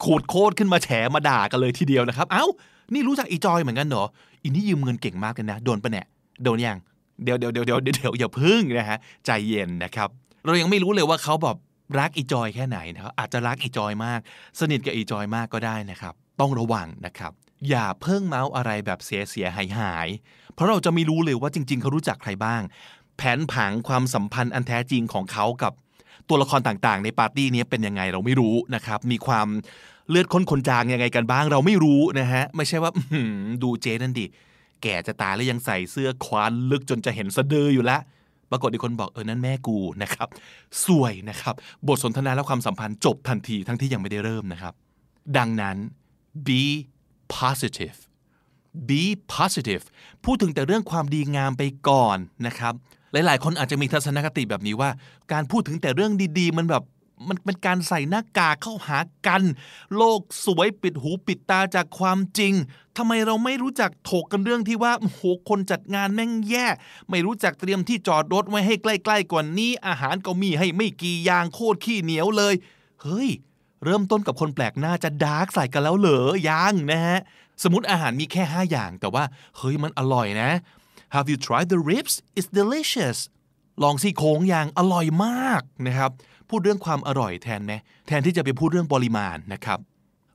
[0.03, 2.45] ขูดโคตรขึ้นมาแฉมาด่ากันเลยทีเดียวนะครับ เอ้า
[2.93, 4.05] นี่รู้จักอีจอยเหมือนกันเหรอ
[4.43, 6.05] อีนี่ยืมเงินเก่งมากเลยนะโดนปะเนี่ย
[6.43, 6.77] โดนยัง
[7.23, 10.09] เดี๋ยวเดี๋ยวเดี๋ยวเดี๋ยวเดี๋ยวอย่าพึ่งนะฮะใจเย็นนะครับ
[10.45, 11.57] เรายังไม่รู้เลยว่าเขาแบบ
[11.99, 14.19] รักอีจอยแค่ไหนนะครับอาจจะรักอีจอยมาก
[14.59, 17.31] สนิทกับอีจอยมากก็ได้นะครับ ต้องระวังนะครับ
[17.69, 20.07] อย่าเพิ่งเมาส์อะไรแบบเสียเสียหายหาย
[20.53, 22.61] เพราะเราจะไม่รู้เลยว่าจริง ๆ เขารู้จักใครบ้าง
[23.17, 25.73] แผนผังความสัมพันธ์อันแท้จริงของเขากับ
[26.29, 29.47] ตัวละครต่างๆ ในปาร์ตี้นี้เป็นยังไงเราไม่รู้นะครับ มีความ
[30.09, 32.91] เลือดข้นคนจางยังไงกันบ้าง เราไม่รู้นะฮะไม่ใช่ว่า
[33.63, 34.25] ดูเจนั่นดิ
[34.83, 38.01] แก่จะตายแล้วยังใส่เสื้อควานลึกจนจะเห็นสะดืออยู่แล้ว
[38.51, 40.27] ปรากฏอีกคนบอกเออนั่นแม่กูนะครับ
[40.85, 41.55] สวยนะครับ
[41.87, 44.73] บทสนทนาและความสัมพันธ์จบทันทีทั้งที่ยังไม่ได้เริ่มนะครับ
[45.37, 45.77] ดังนั้น
[46.47, 46.61] be
[47.37, 47.97] positive
[48.89, 49.03] be
[49.35, 49.83] positive
[50.25, 52.73] พูดถึงแต่เรื่องความดีงามไปก่อนนะครับ
[53.13, 54.89] หลาย ๆ คนอาจจะมีทัศนคติแบบนี้ว่า
[55.31, 56.83] การพูดถึงแต่เรื่องดี ๆ มันแบบ
[57.27, 59.43] มันเป็นการใส่หน้ากากเข้าหากัน
[59.95, 62.53] โลกสวยปิดหูปิดตาจากความจริง
[62.97, 66.67] ทำไมเราไม่รู้จักถกกันเรื่องที่ว่าโหคนจัดงานแม่งแย่
[67.09, 72.53] ไม่รู้จักเตรียมที่จอดรถไว้ให้ใกล้ๆกว่านี้ อาหารก็มีให้ไม่กี่อย่างโคตรขี้เหนียวเลย
[73.01, 73.29] เฮ้ย
[73.83, 77.19] เริ่มต้นกับคนแปลกหน้าจะดาร์กใส่กันแล้วเหรอยังนะฮะ
[77.63, 79.23] สมมติอาหารมีแค่ 5 อย่าง แต่ว่า
[79.57, 80.51] เฮ้ยมันอร่อยนะ
[81.13, 83.17] Have you tried the ribs It's delicious
[83.83, 86.11] ลองซี่โครงอย่างอร่อยมากนะครับ
[86.51, 87.73] พูดเรื่องความอร่อยแทนไหม
[88.07, 89.79] แทนที่จะไปพูดเรื่องปริมาณนะครับ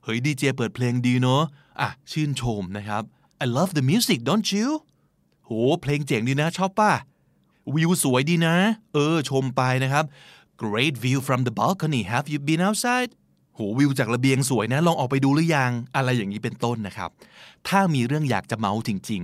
[0.03, 1.43] เฮ้ยดีเจเปิดเพลงดีเนาะ
[1.81, 3.03] อะชื่นชมนะครับ
[3.43, 4.67] I love the music don't you
[5.45, 5.51] โห
[5.81, 6.93] เพลงเจ๋งดีนะชอบป่ะ
[7.75, 8.55] วิวสวยดีนะ
[8.93, 10.05] เออชมไปนะครับ
[10.63, 13.11] Great view from the balcony Have you been outside
[13.55, 17.09] โหวิวจากระเบียงสวยนะ ลองออกไปดูหรือยัง อะไรอย่างนี้เป็นต้นนะครับ
[17.67, 19.23] ถ้ามีเรื่องอยากจะเมาส์จริง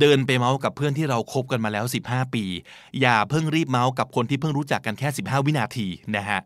[0.00, 2.44] เดินไปเมาส์กับเพื่อนที่เราคบกันมาแล้ว 15 ปี
[3.00, 6.40] อย่าเพิ่งรีบเมาส์กับคนที่เพิ่งรู้จักกันแค่ 15 วินาทีนะฮะ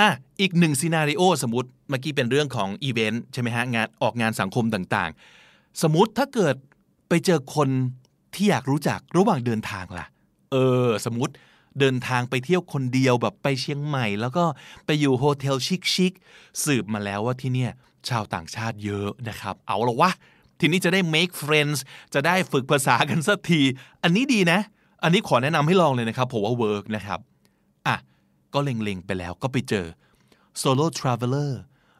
[0.00, 6.54] อะอีกหนึ่ง scenario สมมติเมื่อกี้เป็นเรื่องของอีเวนต์ใช่ไหมฮะงานออกงานสังคมต่างๆ สมมติถ้าเกิด
[7.08, 7.68] ไปเจอคน
[8.34, 10.06] ที่อยากรู้จักระหว่างเดินทางล่ะ
[10.52, 11.34] เออ สมมติ
[11.80, 14.44] เดินทางไปเที่ยวคนเดียวแบบไปเชียงใหม่ แล้วก็
[14.86, 15.56] ไปอยู่โฮเทล
[15.94, 17.72] ชิคๆสืบมาแล้วว่าที่เนี่ย
[18.08, 20.10] ชาวต่างชาติเยอะนะครับ เอาละวะ
[20.60, 21.78] ทีนี้จะได้ make friends
[22.14, 23.60] จะได้ฝึกภาษากันสักที
[24.02, 24.60] อันนี้ดีนะ
[25.02, 27.20] อันนี้ขอแนะนำให้ลองเลยนะครับผมว่า work นะครับ
[27.86, 27.96] อะ
[28.54, 29.86] ก็เล็งๆไปแล้วก็ไปเจอ
[30.62, 31.50] solo traveler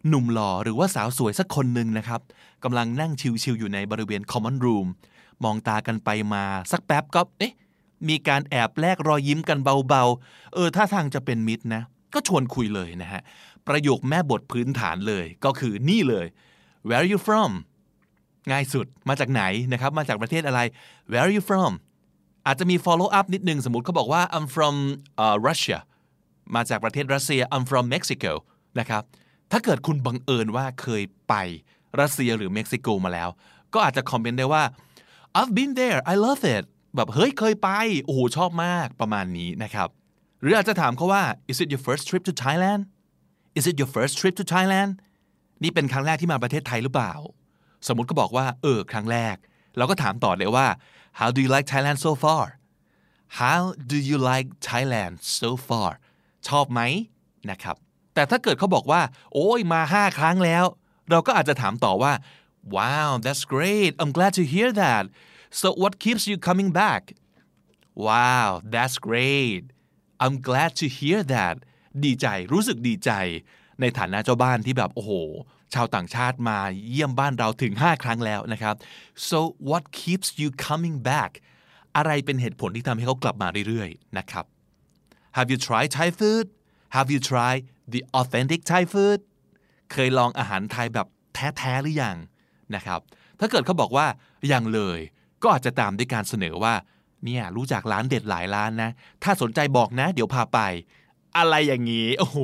[0.08, 2.20] หนุ่มหล่อหรือว่าสาวสวยสักคนหนึ่งนะครับ
[2.64, 4.86] กำลังนั่งชิวๆอยู่ในบริเวณ common room
[5.44, 7.54] มองตากันไปมาสักแป๊บก็เอ๊ะ
[8.08, 11.82] มีการแอบแลกรอยยิ้มกันเบาๆ เออถ้าทางจะเป็นมิตรนะ
[12.14, 13.22] ก็ชวนคุยเลยนะฮะ
[13.68, 16.26] ประโยคแม่บทพื้นฐานเลยก็คือนี่เลย
[16.86, 17.52] where are you from
[18.50, 20.60] ง่ายสุดมาจากไหนนะครับ มาจากประเทศอะไร
[21.10, 21.72] where are you from
[22.46, 24.76] อาจจะมี follow up นิดนึง สมมติเขาบอกว่า I'm from
[25.24, 25.78] uh, Russia
[26.54, 28.32] มาจากประเทศรัสเซีย I'm from Mexico
[28.78, 29.02] นะครับ
[29.52, 31.34] ถ้าเกิดคุณบังเอิญว่าเคยไป
[32.00, 33.28] รัสเซียหรือเม็กซิโกมาแล้ว
[33.74, 34.62] ก็อาจจะคอมเมนต์ได้ว่า
[35.38, 36.64] I've been there I love it
[36.96, 37.68] แบบเฮ้ยเคยไป
[38.04, 39.88] โอ้โหชอบมากประมาณนี้นะครับ
[40.40, 42.82] หรืออาจจะถามเขาว่า Is it your first trip to Thailand
[43.58, 44.90] Is it your first trip to Thailand
[45.62, 47.12] นี่เป็นครั้งแรกที่มาประเทศไทยหรือเปล่า
[47.86, 49.36] สมมติก็บอกว่า เออ ครั้งแรก
[49.76, 50.66] เราก็ถามต่อเลยว่า
[51.18, 52.44] How do you like Thailand so far
[53.40, 53.60] How
[53.90, 55.90] do you like Thailand so far
[56.48, 56.80] ชอบไหม
[57.50, 57.76] นะครับ
[58.14, 60.64] แต่ถ้าเกิดเขาบอกว่า โอ้ยมาห้าครั้งแล้ว
[61.10, 62.12] เราก็อาจจะถามต่อว่า
[62.76, 65.04] Wow that's great I'm glad to hear that
[65.60, 67.02] so what keeps you coming back
[68.06, 69.62] Wow that's great
[70.24, 71.56] I'm glad to hear that
[72.04, 73.10] ดีใจรู้สึกดีใจ
[73.80, 75.12] ในฐานะเจ้าบ้านที่แบบ โอ้โห
[75.74, 78.74] ชาวต่างชาติมาเยี่ยมบ้านเราถึง 5 ครั้งแล้วนะครับ
[79.28, 81.32] so what keeps you coming back
[81.96, 84.44] อะไรเป็นเหตุผลที่ทำให้เขากลับมาเรื่อยๆนะครับ
[85.36, 86.46] Have you tried Thai food
[86.96, 89.20] Have you tried the authentic Thai food
[89.92, 92.16] เคยลองอาหารไทยแบบแท้ๆหรือยัง
[92.74, 93.00] นะครับ
[93.40, 94.06] ถ้าเกิดเขาบอกว่า
[94.52, 94.98] ยังเลย
[95.42, 96.74] ก็อาจจะตามด้วยการเสนอว่า
[97.24, 98.90] เนี่ยรู้จักร้านเด็ดหลายร้านนะ
[99.22, 100.58] ถ้าสนใจบอกนะ เดี๋ยวพาไป
[101.36, 102.38] อะไรอย่างนี้ โอ้โห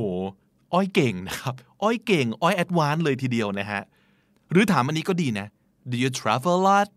[0.73, 3.83] อ้อยเก่งนะครับ อ้อยเก่ง อ้อยแอดวานเลยทีเดียวนะฮะ
[4.53, 5.47] หรือถามอันนี้ก็ดีนะ
[5.91, 6.89] Do you travel a lot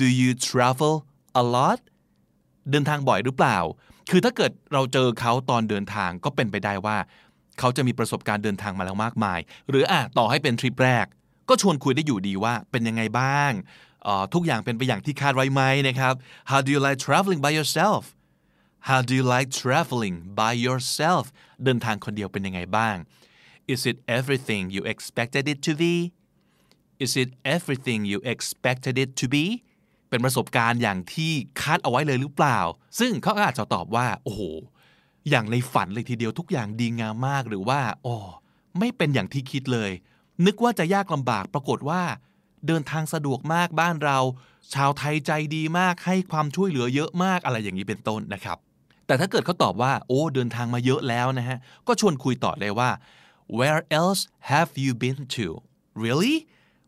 [0.00, 0.94] Do you travel
[1.40, 1.80] a lot
[2.70, 3.58] เดินทางบ่อยหรือเปล่า
[4.10, 6.96] คือถ้าเกิดเราเจอเขาตอนเดินทางก็เป็นไปได้ว่า
[7.58, 11.06] เขาจะมีประสบการณ์เดินทางมาแล้วมากมาย หรืออะต่อให้เป็นทริปแรก
[11.48, 13.52] ก็ชวนคุยได้อยู่ดีว่าเป็นยังไงบ้าง
[14.34, 16.14] ทุกอย่างเป็นไปอย่างที่คาดไว้ไหมนะครับ
[16.50, 18.02] How do you like traveling by yourself
[18.88, 21.24] How do you like traveling by yourself
[21.64, 22.96] เดินทางคนเดียวเป็นยังไงบ้าง
[23.72, 25.94] Is it everything you expected it to be
[27.04, 29.44] Is it everything you expected it to be
[30.08, 32.58] เป็นประสบการณ์อย่างที่คาดเอาไว้เลยหรือเปล่า
[32.98, 34.40] ซึ่งเขาอาจจะตอบว่า โอ้โห
[35.30, 38.16] อย่างในฝันเลยทีเดียวทุกอย่างดีงามมากหรือว่าอ๋อ
[38.78, 39.90] ไม่เป็นอย่างที่คิดเลย
[40.46, 42.02] นึกว่าจะยากลำบากปรากฏว่า
[42.66, 44.18] เดินทางสะดวกมากบ้านเรา
[44.74, 48.58] ชาวไทยใจดีมากให้ความช่วยเหลือเยอะมากอะไรอย่างนี้เป็นต้นนะครับ
[49.06, 52.90] แต่ถ้าเกิดเขาตอบว่า โอ้ เดินทางมาเยอะแล้วนะฮะ ก็ชวนคุยต่อเลยว่า
[53.58, 55.46] where else have you been to
[56.04, 56.36] really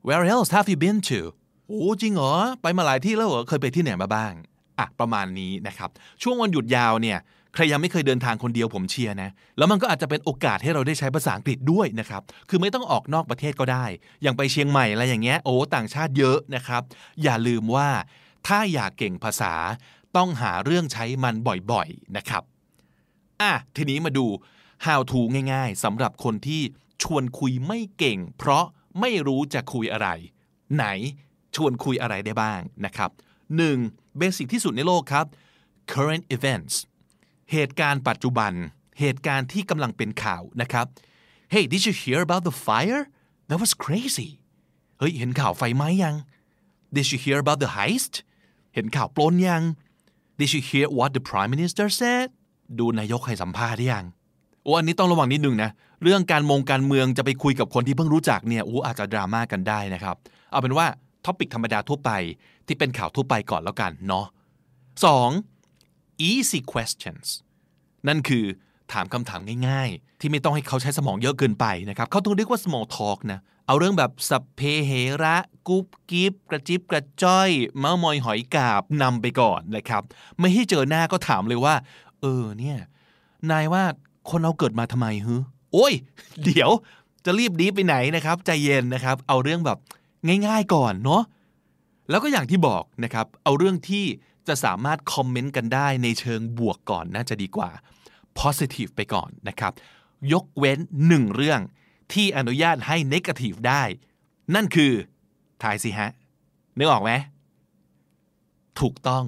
[0.06, 1.20] where else have you been to
[1.68, 4.32] โอ้จริงเหรอ ไปมาหลายที่แล้วเหรอ เคยไปที่ไหนมาบ้าง
[4.78, 5.90] อะ ประมาณนี้นะครับ
[6.22, 7.18] ช่วงวันหยุดยาวเนี่ย
[7.54, 13.84] ใครยังไม่เคยเดินทางคนเดียวผมเชียร์นะ แล้วมันก็อาจจะเป็นโอกาสให้เราได้ใช้ภาษาอังกฤษด้วยนะครับ คือไม่ต้องออกนอกประเทศก็ได้
[14.22, 16.82] อย่างไปเชียงใหม่อะไรอย่างเงี้ย โอ้ ต่างชาติเยอะนะครับ
[17.22, 17.88] อย่าลืมว่า
[18.46, 19.54] ถ้าอยากเก่งภาษา
[20.16, 21.34] ต้องหาเรื่องใช้มัน
[21.72, 22.42] บ่อยๆ นะครับ
[23.40, 24.26] อะ ทีนี้มาดู
[24.86, 25.20] how to
[25.52, 26.62] ง่ายๆสำหรับคนที่
[27.02, 28.64] ชวนคุยไม่เก่ง เพราะ
[29.00, 30.08] ไม่รู้จะคุยอะไร
[30.74, 30.84] ไหน
[31.54, 33.10] ชวนคุยอะไรได้บ้างนะครับ
[33.64, 34.18] 1.
[34.18, 35.26] เบสิกที่สุดในโลกครับ
[35.92, 36.74] current events
[37.52, 38.52] เหตุการณ์ปัจจุบัน
[39.00, 40.86] เหตุการณ์ที่กำลังเป็นข่าวนะครับ
[41.52, 43.02] Hey did you hear about the fire
[43.48, 44.30] that was crazy
[44.98, 46.16] เฮ้ยเห็นข่าวไฟไหม้ยัง
[46.96, 48.14] Did you hear about the heist
[48.74, 49.62] เห็นข่าวปล้นยัง
[50.38, 52.26] Did you hear what the prime minister said
[52.78, 54.04] ดูนายกให้สัมภาษณ์ยัง
[54.64, 55.70] โอ้อันนี้ต้องระวังนิดนึงนะ
[56.02, 60.16] เรื่องการมงการเมืองจะไปคุยกับคนที่เพิ่งรู้จักเนี่ยโอ้อาจจะดราม่ากันได้นะครับ
[60.50, 60.86] เอาเป็นว่า
[61.24, 62.10] ท็อปิกธรรมดาทั่วไป
[62.66, 64.26] ที่เป็นข่าวทั่วไปก่อนแล้วกันเนาะ
[65.46, 66.28] 2.
[66.30, 67.28] easy questions
[68.08, 68.44] นั่นคือ
[68.92, 75.36] ถามคำถามง่ายๆ ที่ไม่ต้องให้เขาใช้สมองเยอะเกินไปนะครับ เขาต้องเรียกว่า small talk นะ เอาเรื่องแบบสัพเพเหระ
[75.68, 80.02] กุ๊บกิ๊บกระจิบกระจ้อยเมามอยหอยกาบนำไปก่อนนะครับ
[80.38, 81.74] ไม่ให้เจอหน้าก็ถามเลยว่า
[82.20, 82.78] เออเนี่ย
[83.50, 83.84] นายว่า
[84.30, 85.34] คนเราเกิดมาทำไมฮึ
[85.72, 85.92] โอ้ย
[86.44, 86.70] เดี๋ยว
[87.24, 89.78] จะรีบดีไปไหนนะครับ ใจเย็นนะครับ เอาเรื่องแบบ
[90.46, 91.22] ง่ายๆก่อนเนาะ
[92.10, 94.04] แล้วก็อย่างที่บอกนะครับ เอาเรื่องที่
[94.48, 97.70] จะสามารถคอมเมนต์กันได้ในเชิงบวกก่อนน่าจะดีกว่า
[98.38, 99.72] positive ไปก่อนนะครับ
[100.32, 101.60] ยกเว้นหนึ่งเรื่อง
[102.12, 103.82] ที่อนุญาตให้ negative ได้
[104.54, 104.92] นั่นคือ
[105.62, 106.10] ทายสิฮะ
[106.78, 107.12] นึกออกไหม
[108.80, 109.24] ถูกต้อง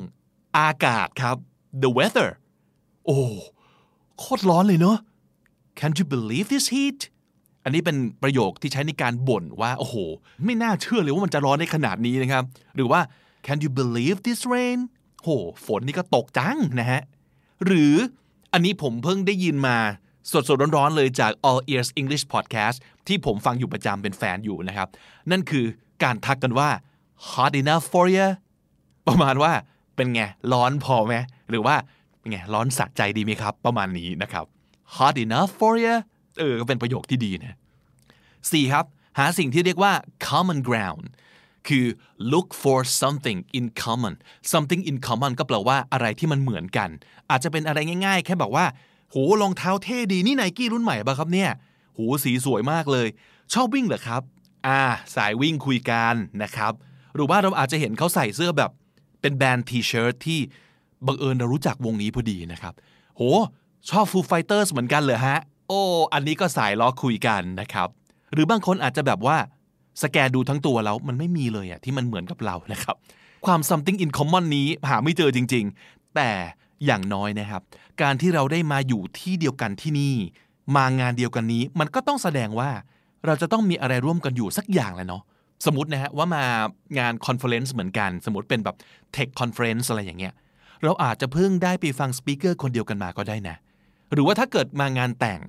[0.59, 1.37] อากาศครับ
[1.82, 2.30] the weather
[3.06, 3.18] โอ้
[4.18, 4.98] โคตรร้อนเลยเนอะ
[5.79, 7.00] Can you believe this heat
[7.64, 9.96] อันนี้เป็นประโยคที่ใช้ในการบ่นว่า โอ้โห
[10.44, 12.44] ไม่น่าเชื่อเลยว่ามันจะร้อนในขนาดนี้นะครับ
[12.76, 13.00] หรือว่า
[13.46, 14.79] Can you believe this rain
[15.22, 15.29] โห
[15.66, 17.02] ฝนนี่ก็ตกจังนะฮะ
[17.66, 17.94] หรือ
[18.52, 19.76] อันนี้ผมเพิ่งได้ยินมา
[20.48, 22.76] สดๆร้อนๆเลยจาก All Ears English Podcast
[23.07, 24.88] ที่ผมฟังอยู่ประจำเป็นแฟนอยู่นะครับ
[25.31, 25.64] นั่นคือ
[26.02, 26.68] การทักกันว่า
[27.31, 28.29] hot enough for you
[29.09, 29.52] ประมาณว่า
[29.96, 31.14] เป็นไง ร้อนพอไหม
[31.50, 31.76] หรือว่า
[32.27, 34.45] เป็นไงร้อนสะใจดีไหมครับ ประมาณนี้นะครับ
[34.97, 35.97] hot enough for you
[36.39, 37.57] เออก็เป็นประโยคที่ดีนะ
[38.12, 38.73] 4.
[38.73, 38.85] ครับ
[39.19, 39.93] หาสิ่งที่เรียกว่า
[40.29, 41.05] common ground
[41.69, 41.87] คือ
[42.33, 44.15] look for something in common
[44.53, 46.91] something in common ก็แปลว่าอะไรที่มันเหมือนกัน
[47.31, 48.67] อาจจะเป็นอะไรง่าย ๆ แค่บอกว่า
[49.11, 51.51] โหรองเท้าเท่ดีนี่ไนกี้รุ่นใหม่ป่ะครับเนี่ย
[51.95, 53.09] โหสีสวยมากเลย
[53.55, 54.23] ชอบวิ่งเหรอครับ
[54.67, 54.81] อ่า
[55.17, 56.73] สายวิ่งคุยกันนะครับ
[57.15, 58.71] หรือว่าเราอาจจะเห็นเขาใส่เสื้อแบบ
[59.21, 60.41] เป็น band T-shirt ที่
[61.06, 62.74] บังเอิญเรารู้จักวงนี้พอดีนะครับ
[63.16, 63.22] โห
[63.90, 65.80] ชอบ Foo Fighters เหมือนกันเหรอฮะ โอ้
[66.12, 67.88] อันนี้ก็สายร็อกคุยกันนะครับ
[68.32, 69.37] หรือบางคนอาจจะแบบว่า
[70.02, 72.96] สแกนดูทั้งตัวแล้วมันไม่มีเลยอะที่มันเหมือนกับเรานะครับ
[73.46, 76.30] ความ something in common นี้หาไม่เจอจริง ๆ แต่
[76.87, 77.62] อย่างน้อยนะครับ
[78.02, 80.14] การที่เราได้มาอยู่ที่เดียวกันที่นี่
[80.76, 82.70] มางานเดียวกันนี้ มันก็ต้องแสดงว่า
[83.26, 85.22] เราจะต้องมีอะไรร่วมกันอยู่สักอย่างแหละเนาะ
[85.66, 86.44] สมมตินะฮะว่ามา
[86.98, 88.76] งาน conference เหมือนกัน สมมติเป็นแบบ
[89.16, 90.35] Tech Conference อะไรอย่างเงี้ย
[90.85, 93.57] เราอาจจะเพิ่งได้ไปฟัง speaker คนเดียวกันมาก็ได้นะ
[94.12, 95.41] หรือว่าถ้าเกิดมางานแต่ง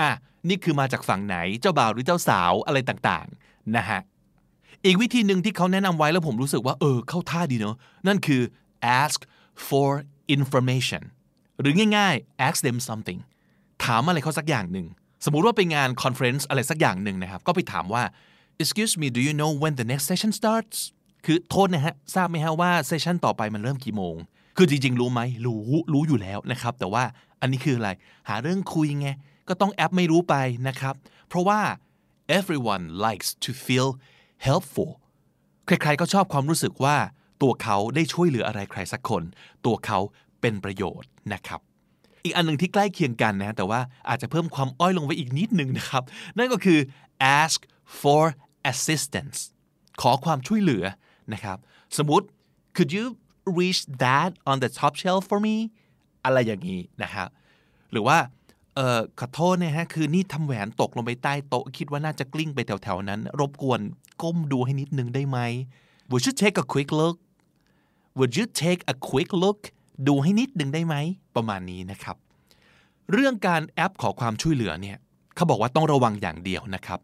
[0.00, 0.10] อะ
[0.48, 4.00] นี่คือมาจากฝั่งไหน เจ้าบ่าวหรือเจ้าสาวอะไรต่างๆ นะฮะ
[4.84, 8.42] อีกวิธีหนึ่งที่เขาแนะนำไว้แล้วผมรู้สึกว่า เออ เข้าท่าดีเนาะ นั่นคือ
[9.00, 9.18] ask
[9.68, 9.90] for
[10.36, 11.02] information
[11.60, 13.20] หรือง่ายๆ ask them something
[13.84, 14.86] ถามอะไรเขาสักอย่างหนึ่ง
[15.24, 18.02] สมมุติว่าไปงาน conference อะไรสักอย่างหนึ่งนะครับ ก็ไปถามว่า
[18.62, 20.78] excuse me do you know when the next session starts
[21.24, 24.16] คือโทษนะฮะ ทราบไหมฮะว่า session ต่อไปมันเริ่มกี่โมง
[24.56, 25.60] คือจริง ๆ รู้ไหมรู้
[25.92, 27.04] รู้อยู่แล้วนะครับ แต่ว่า
[27.40, 27.90] อันนี้คืออะไร
[28.28, 29.08] หาเรื่องคุยไง
[29.48, 30.34] ก็ต้องแอปไม่รู้ไป
[30.68, 30.94] นะครับ
[31.28, 31.60] เพราะว่า
[32.38, 33.88] everyone likes to feel
[34.46, 34.90] helpful
[35.66, 36.96] ใครๆก็ชอบความรู้สึกว่า
[37.42, 39.22] ตัวเขาได้ช่วยเหลืออะไรใครสักคน
[39.66, 39.98] ตัวเขา
[40.40, 41.60] เป็นประโยชน์นะครับ
[42.24, 46.02] อีกอันหนึ่งที่ใกล้เคียงกันนะ แต่ว่าอาจจะเพิ่มความอ้อยลงไปอีกนิดนึงนะครับ
[46.38, 46.78] นั่นก็คือ
[47.40, 47.58] ask
[48.00, 48.24] for
[48.72, 49.38] assistance
[50.00, 50.84] ขอความช่วยเหลือ
[51.32, 51.58] นะครับ
[51.96, 52.26] สมมติ
[52.76, 53.06] could you
[53.58, 55.56] reach that on the top shelf for me
[56.24, 57.28] อะไรอย่างนี้นะครับ
[57.92, 58.18] หรือว่า
[58.74, 63.80] เอ่อขอโทษนะฮะคือนี่ทำแหวนตกลงไปใต้โต๊ะคิดว่าน่าจะกลิ้งไปแถวๆนั้น รบกวน
[64.22, 65.38] ก้มดูให้นิดนึงได้ไหม
[66.10, 67.16] Would you take a quick look
[68.18, 69.60] Would you take a quick look
[70.08, 70.94] ดูให้นิดนึงได้ไหม
[71.36, 72.16] ประมาณนี้นะครับ
[73.12, 74.96] เรื่องการแอปขอความช่วยเหลือเนี่ย
[75.34, 76.98] เขาบอกว่าต้องระวังอย่างเดียวนะครับ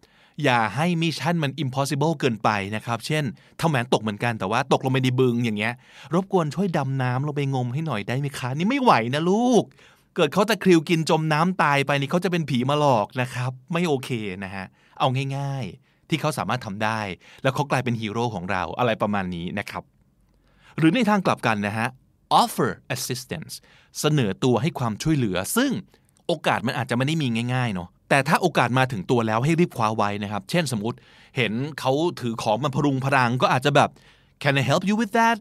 [0.44, 3.24] อย่าให้ mission มัน impossible เกินไปนะครับ เช่น
[3.60, 5.74] ทำแหวนตกเหมือนกันแต่ว่าตกลงไปในบึงอย่างเงี้ย
[6.14, 9.64] รบกวนช่วยดำน้ำลงไปงมให้หน่อยได้ไหมคะ นี่ไม่ไหวนะลูก
[10.16, 14.10] เกิดเขาตะคริวกินจมน้ำตายไปนี่เขาจะเป็นผีมาหลอกนะครับ ไม่โอเค
[14.44, 14.66] นะฮะ
[14.98, 17.00] เอาง่าย ๆ ที่เขาสามารถทำได้
[17.42, 19.82] แล้วเขากลายเป็นฮีโร่ของเราอะไรประมาณนี้นะครับ
[20.78, 21.88] หรือในทางกลับกันนะฮะ
[22.42, 23.54] offer assistance
[24.00, 25.72] เสนอตัวให้ความช่วยเหลือ ซึ่ง
[26.26, 30.98] โอกาสมันอาจจะไม่ได้มีง่ายๆเนาะ แต่ถ้าโอกาสมาถึงตัวแล้วให้รีบคว้าไว้นะครับ เช่นสมมติ
[31.36, 33.90] เห็นเขาถือของมันพรุงพรังก็อาจจะแบบ
[34.42, 35.38] can I help you with that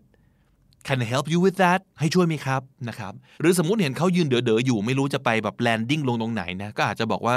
[0.87, 7.35] can I help you with that ให้ช่วยไหมครับนะครับ หรือสมมติเห็นเขายืนเด๋อๆอยู่ไม่รู้จะไปแบบ landing ลงตรงไหนนะก็อาจจะบอกว่า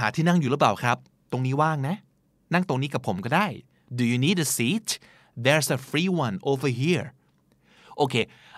[0.00, 0.96] หาที่นั่งอยู่หรือเปล่าครับ
[1.32, 1.96] ตรงนี้ว่างนะ
[2.52, 3.46] นั่งตรงนี้กับผมก็ได้
[3.98, 4.88] do you need a seat
[5.44, 7.06] there's a free one over here
[7.96, 8.14] โอเค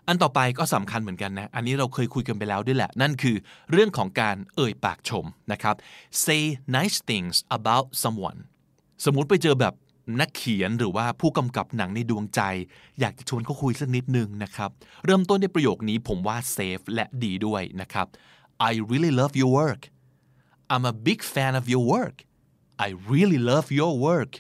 [0.09, 3.37] อันต่อไปก็สำคัญเหมือนกันนะ อันนี้เราเคยคุยกันไปแล้วด้วยแหละ นั่นคือ
[3.73, 5.75] เรื่องของการเอ่ยปากชมนะครับ
[6.25, 6.43] say
[6.77, 8.39] nice things about someone
[9.05, 9.75] สมมุติไปเจอแบบ
[10.21, 12.41] นักเขียนหรือว่าผู้กำกับหนังในดวงใจ
[13.01, 14.71] อยากจะชวนเขาคุยสักนิดนึงนะครับ
[15.05, 18.07] เริ่มต้นในประโยคนี้ผมว่าเซฟและดีด้วยนะครับ
[18.71, 19.83] I really love your work
[20.73, 22.17] I'm a big fan of your work
[22.87, 24.33] I really love your work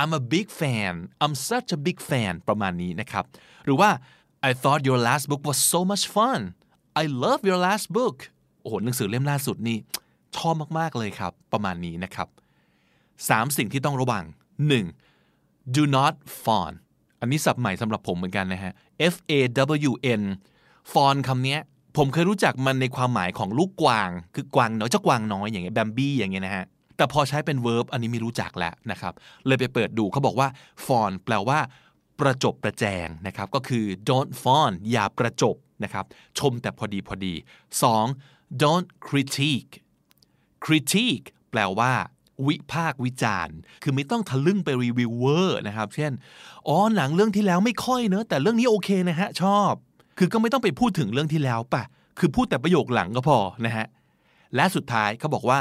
[0.00, 3.24] I'm a big fan I'm such a big fan ประมาณนี้นะครับ
[3.64, 3.90] หรือว่า
[4.48, 6.40] I thought your last book was so much fun
[7.02, 8.16] I love your last book
[8.60, 9.78] โอ้โหหนังสือเล่มล่าสุดนี่
[10.36, 12.28] ชอบมากๆเลยครับ ประมาณนี้นะครับ
[13.28, 14.24] สามสิ่งที่ต้องระวัง
[15.00, 15.76] 1.
[15.76, 16.14] do not
[16.44, 16.72] fawn
[17.20, 18.72] อันนี้สับใหม่สำหรับผมเหมือนกันนะฮะ
[19.12, 19.32] F A
[19.90, 20.22] W N
[20.92, 21.56] fawn คำนี้
[21.96, 26.64] ผมเคยรู้จักมันในความหมายของลูกกวาง คือกวางน้อยเจ้ากวางน้อยอย่างเงี้ยแบมบี้อย่างเงี้ยนะฮะ
[26.96, 29.12] แต่พอใช้เป็น verb อันนี้ไม่รู้จักแล้วนะครับ
[29.46, 30.48] เลยไปเปิดดูเขาบอกว่า
[30.86, 31.58] fawn แปลว่า
[32.20, 36.04] ประจบประแจงนะครับก็คือ don't fawn อย่าประจบนะครับ
[36.38, 37.34] ชมแต่พอดีพอดี
[37.98, 38.62] 2.
[38.62, 39.72] don't critique
[40.64, 41.92] critique แปลว่า
[42.46, 46.12] วิพากษ์วิจารณ์ คือไม่ต้องทะลึ่งไปรีวิวเวอร์นะครับ เช่น
[46.68, 49.72] อ๋อหนังเรื่องที่แล้วไม่ค่อยเนอะแต่เรื่องนี้โอเคนะฮะชอบ
[50.18, 51.82] คือก็ไม่ต้องไปพูดถึงเรื่องที่แล้วปะ
[52.18, 53.86] คือพูดแต่ประโยคหลังก็พอนะฮะ
[54.54, 55.60] และสุดท้ายเขาบอกว่า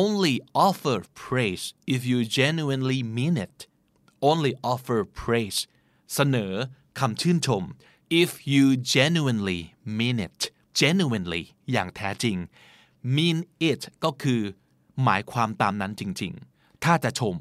[0.00, 0.34] only
[0.66, 1.64] offer praise
[1.94, 3.56] if you genuinely mean it
[4.30, 5.60] only offer praise
[6.14, 6.52] เสนอ
[6.98, 7.62] คำชื่นชม
[8.22, 9.60] if you genuinely
[9.98, 10.40] mean it
[10.80, 11.42] genuinely
[11.72, 12.36] อย่างแท้จริง
[13.16, 13.38] mean
[13.70, 14.40] it ก็คือ
[15.04, 17.34] หมายความตามนั้นจริง ๆ ถ้าจะชม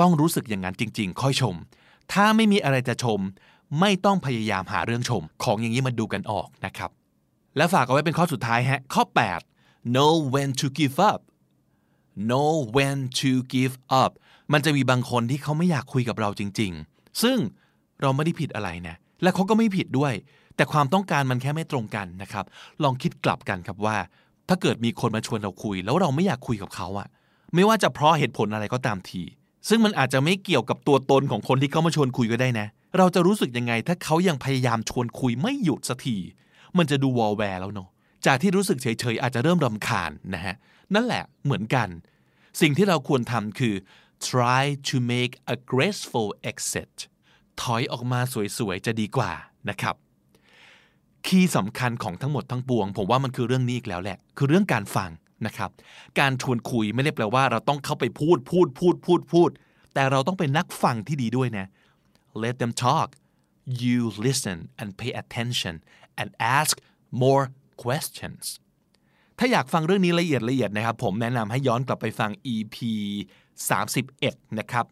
[0.00, 1.54] ต้องรู้สึกอย่างนั้นจริง ๆ ค่อยชม
[2.12, 3.20] ถ้าไม่มีอะไรจะชม
[3.80, 6.90] ไม่ต้องพยายามหาเรื่องชม ของอย่างนี้มาดูกันออกนะครับ
[7.56, 9.04] และฝากเอาไว้เป็นข้อสุดท้ายฮะ ข้อ
[9.48, 11.20] 8 know when to give up
[12.28, 14.12] know when to give up
[14.52, 17.38] มันจะมีบางคนที่เขาไม่อยากคุยกับเราจริง ๆ ซึ่ง
[18.02, 20.12] เราไม่ได้ผิดอะไรนะ และเขาก็ไม่ผิดด้วย
[20.56, 22.44] แต่ความต้องการมันแค่ไม่ตรงกันนะครับ
[22.82, 23.96] ลองคิดกลับกันครับว่า
[24.48, 27.08] ถ้าเกิดมีคนมาชวนเราคุย แล้วเราไม่อยากคุยกับเขาอะ
[27.54, 29.22] ไม่ว่าจะเพราะเหตุผลอะไรก็ตามที
[29.68, 32.66] ซึ่งมันอาจจะไม่เกี่ยวกับตัวตนของคนที่เขามาชวนคุยก็ได้นะ
[32.98, 36.16] เราจะรู้สึกยังไง ถ้าเขายังพยายามชวนคุยไม่หยุดสักที
[36.78, 37.88] มันจะดูวอลแวร์แล้วเนาะ
[38.26, 40.54] จากที่รู้สึกเฉยๆอาจจะเริ่มรำคาญนะฮะ
[40.94, 41.88] นั่นแหละเหมือนกัน
[42.60, 43.74] สิ่งที่เราควรทำคือ
[44.28, 46.94] try to make a graceful exit
[47.62, 48.20] ถอยออกมา
[48.58, 49.32] สวยๆ จะดีกว่า
[49.70, 49.94] นะครับ
[51.26, 55.10] คีย์สำคัญของทั้งหมดทั้งปวง ผมว่ามันคือเรื่องนี้อีกแล้วแหละ คือเรื่องการฟัง
[55.46, 55.70] นะครับ
[56.18, 59.50] การชวนคุยไม่ได้แปลว่า เราต้องเข้าไปพูดพูดพูดพูดพูด
[59.94, 61.66] แต่เราต้องเป็นนักฟังที่ดีด้วยนะ
[62.42, 63.08] let them talk
[63.82, 65.74] you listen and pay attention
[66.20, 66.74] and ask
[67.22, 67.44] more
[67.84, 68.44] questions
[69.38, 72.76] ถ้าอยากฟังเรื่องนี้ละเอียดละเอียดนะครับ ผมแนะนำให้ย้อนกลับไปฟัง EP
[73.68, 74.84] 31 นะครับ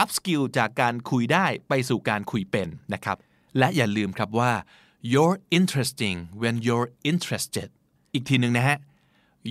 [0.00, 3.16] up skill จากการคุยได้ไปสู่การคุยเป็นนะครับ
[3.58, 4.52] และอย่าลืมครับว่า
[5.12, 7.68] you're interesting when you're interested
[8.12, 8.78] อีกทีหนึ่งนะฮะ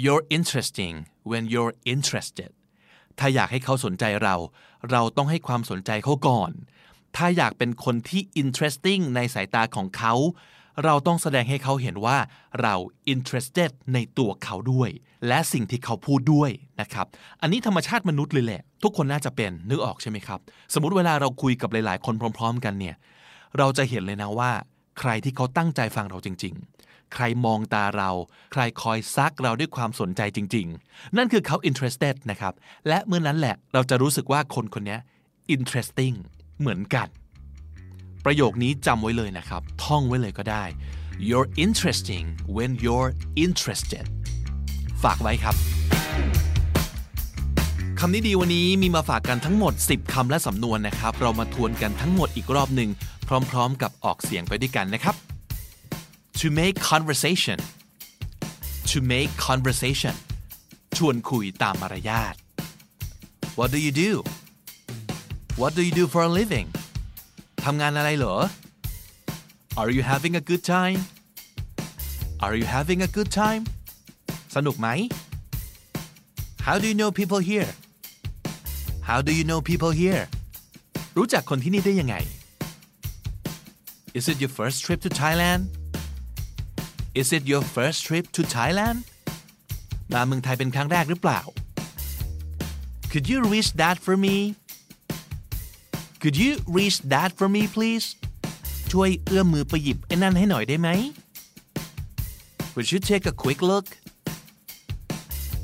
[0.03, 0.95] you're interesting
[1.29, 2.51] when you're interested
[3.19, 4.35] ถ้าอยากให้เขาสนใจเรา
[4.91, 6.51] เราต้องให้ความสนใจเขาก่อน
[7.15, 10.13] ถ้าอยากเป็นคนที่ interesting ในสายตาของเขา
[10.83, 12.17] เราต้องแสดงให้เขาเห็นว่า
[12.61, 12.75] เรา
[13.13, 14.89] interested ในตัวเขาด้วย
[15.27, 16.49] และสิ่งที่เขาพูดด้วย
[16.81, 17.05] นะครับ
[17.41, 20.39] อันนี้ธรรมชาติมนุษย์เลยแหละ ทุกคนน่าจะเป็นนึกออกใช่ไหมครับ
[20.73, 22.95] สมมติเวลาเราคุยกับหลาย ๆ คนพร้อม ๆ กันเนี่ย
[23.57, 24.51] เราจะเห็นเลยนะว่า
[24.99, 26.53] ใครที่เขาตั้งใจฟังเราจริง
[26.83, 28.09] ๆ ใครมองตาเรา
[28.51, 32.53] ใครคอยซักเราด้วยความสนใจจริง ๆ นั่นคือเขา interested นะครับ
[32.87, 34.97] และเมื่อนั้นแหละ เราจะรู้สึกว่าคนคนนี้
[35.55, 36.15] interesting
[36.59, 37.07] เหมือนกัน
[38.25, 40.63] ประโยคนี้จำไว้เลยนะครับ ท่องไว้เลยก็ได้
[41.27, 43.11] you're interesting when you're
[43.45, 44.05] interested
[45.03, 45.55] ฝากไว้ครับ
[47.99, 52.89] คำนี้ดีวันนี้มีมาฝากกันทั้งหมด 10คำและสำนวนนะครับ เรามาทวนกันทั้งหมดอีกรอบหนึ่ง
[53.51, 55.15] พร้อมๆ กับออกเสียงไปด้วยกันนะครับ
[56.39, 57.57] to make conversation
[58.91, 60.15] to make conversation
[60.97, 62.35] ชวนคุยตามมารยาท
[63.57, 64.11] what do you do
[65.61, 66.67] what do you do for a living
[67.65, 68.35] ทำงานอะไรเหรอ
[69.81, 70.99] Are you having a good time
[72.45, 73.63] Are you having a good time
[74.55, 74.87] สนุกไหม
[76.65, 77.71] How do you know people here
[79.09, 80.23] How do you know people here
[81.17, 82.15] รู้จักคนที่นี่ได้ยังไง
[84.17, 85.61] Is it your first trip to Thailand
[87.21, 88.97] Is it your first trip to Thailand
[90.13, 91.41] มาเมืองไทยเป็นครั้งแรกหรือเปล่า
[93.11, 94.35] Could you reach that for me
[96.23, 98.07] Could you reach that for me please
[98.91, 100.89] ช่วยเอื้อมมือไปหยิบไอ้นั่นให้หน่อยได้ไหม
[102.75, 103.87] Would you take a quick look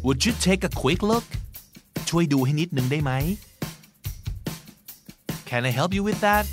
[0.05, 1.26] Would you take a quick look
[2.10, 3.12] ช่วยดูให้นิดนึงได้ไหม
[5.49, 6.45] Can I help you with that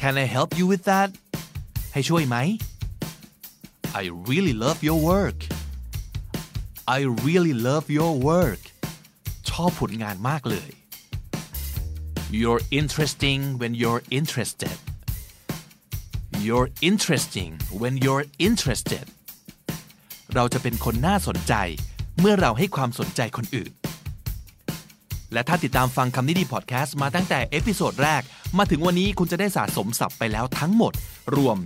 [0.00, 1.08] Can I help you with that
[1.92, 2.36] ให้ช่วยไหม
[4.00, 5.38] I really love your work
[6.96, 8.62] I really love your work
[9.50, 10.70] ชอบผลงานมากเลย
[12.30, 14.78] You're interesting when you're interested
[16.38, 19.06] You're interesting when you're interested
[20.34, 21.54] เราจะเป็นคนน่าสนใจ
[22.20, 23.72] เมื่อเราให้ความสนใจคนอื่น
[25.32, 28.22] และถ้าติดตามฟังคำนี้ดีพอดแคสต์มาตั้งแต่ episode แรก
[28.58, 30.92] มาถึงวันนี้คุณจะได้สะสมศัพท์ไปแล้วทั้งหมด
[31.36, 31.56] รวม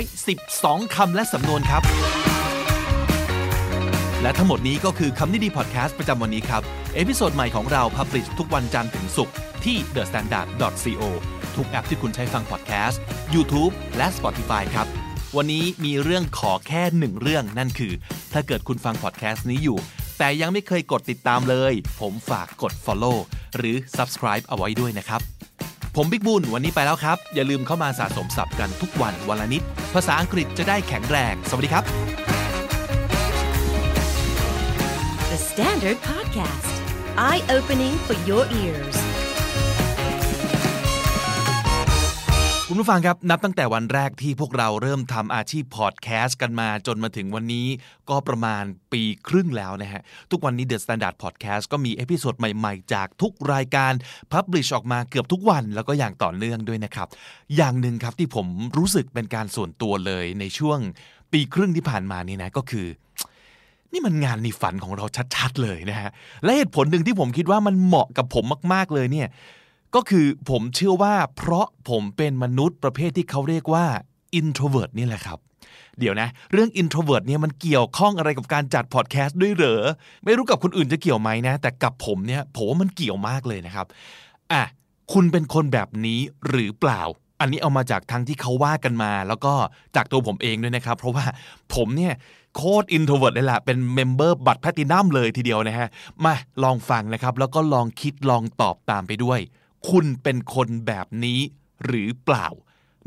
[0.00, 1.82] 812 คำและสำนวนครับ
[4.26, 6.62] และทั้งหมดนี้ก็คือคำนี้ดีพอดแคสต์ประจำวันนี้ครับ
[6.94, 11.02] episode ใหม่ของเรา publish ทุกวันจันทร์ถึงศุกร์ที่ thestandard.co
[11.56, 13.00] ทุกแอปที่คุณใช้ฟังพอดแคสต์
[13.34, 14.86] YouTube และ Spotify ครับ
[15.36, 17.92] วันนี้มีเรื่องขอแค่หนึ่งเรื่องนั่นคือ
[18.32, 19.78] ถ้าเกิดคุณฟังพอดแคสต์นี้อยู่
[20.18, 23.16] แต่ยังไม่เคยกดติดตามเลย ผมฝากกด follow
[23.56, 25.20] หรือ subscribe เอาไว้ด้วยนะครับ
[25.96, 29.62] ผมบิ๊กบุญวันนี้ไปแล้วครับ อย่าลืมเข้ามาสะสมศัพท์กันทุกวันวันละนิด
[29.94, 32.35] ภาษาอังกฤษจะได้แข็งแรง สวัสดีครับ
[35.36, 36.68] The Standard Podcast,
[37.28, 38.96] eye opening for your ears.
[42.68, 47.66] คุณผู้ฟังครับ นับตั้งแต่วันแรกที่พวกเราเริ่มทำอาชีพพอดแคสต์กันมาจนมาถึงวันนี้
[48.10, 53.92] ก็ประมาณปีครึ่งแล้วนะฮะ ทุกวันนี้ The Standard Podcast ก็มี episode ใหม่ๆ จากทุกรายการ
[54.32, 57.08] publish ออกมาเกือบทุกวันแล้วก็อย่างต่อเนื่องด้วยนะครับ
[57.56, 60.78] อย่างหนึ่งครับที่ผมรู้สึกเป็นการส่วนตัวเลยในช่วง
[61.32, 62.86] ปีครึ่งที่ผ่านมานี่นะก็คือ
[63.92, 65.04] นี่มันงานในฝันของเรา
[65.36, 66.10] ชัดๆเลยนะฮะ
[66.44, 69.28] และเหตุผลหนึ่งที่ผมคิดว่ามันเหมาะกับผมมาก ๆเลยเนี่ย
[69.94, 73.84] ก็คือผมเชื่อว่าเพราะผมเป็นมนุษย์ประเภทที่เขาเรียกว่า
[74.40, 75.38] introvert นี่แหละครับ
[75.98, 79.84] เดี๋ยวนะ เรื่อง introvert เนี่ยมันเกี่ยวข้องอะไรกับการจัดพอดแคสต์ด้วยเหรอ
[80.24, 83.86] ไม่รู้กับคนอื่นจะเกี่ยวไหมนะ แต่กับผมเนี่ยผมว่ามันเกี่ยวมากเลยนะครับ
[84.52, 84.62] อะ
[85.12, 87.02] คุณเป็นคนแบบนี้หรือเปล่า
[87.40, 89.54] อันนี้เอามาจากทั้งที่เขาว่ากันมา แล้วก็
[89.96, 91.24] จากตัวผมเองด้วยนะครับ เพราะว่า
[91.74, 92.14] ผมเนี่ย
[92.56, 95.88] โคตร introvert เลยล่ะ เป็น member บัตรแพลตินัมเลยทีเดียวนะฮะ
[96.24, 99.40] มาลองฟังนะครับ แล้วก็ลองคิดลองตอบตามไปด้วย
[99.90, 101.40] คุณเป็นคนแบบนี้
[101.84, 102.46] หรือเปล่า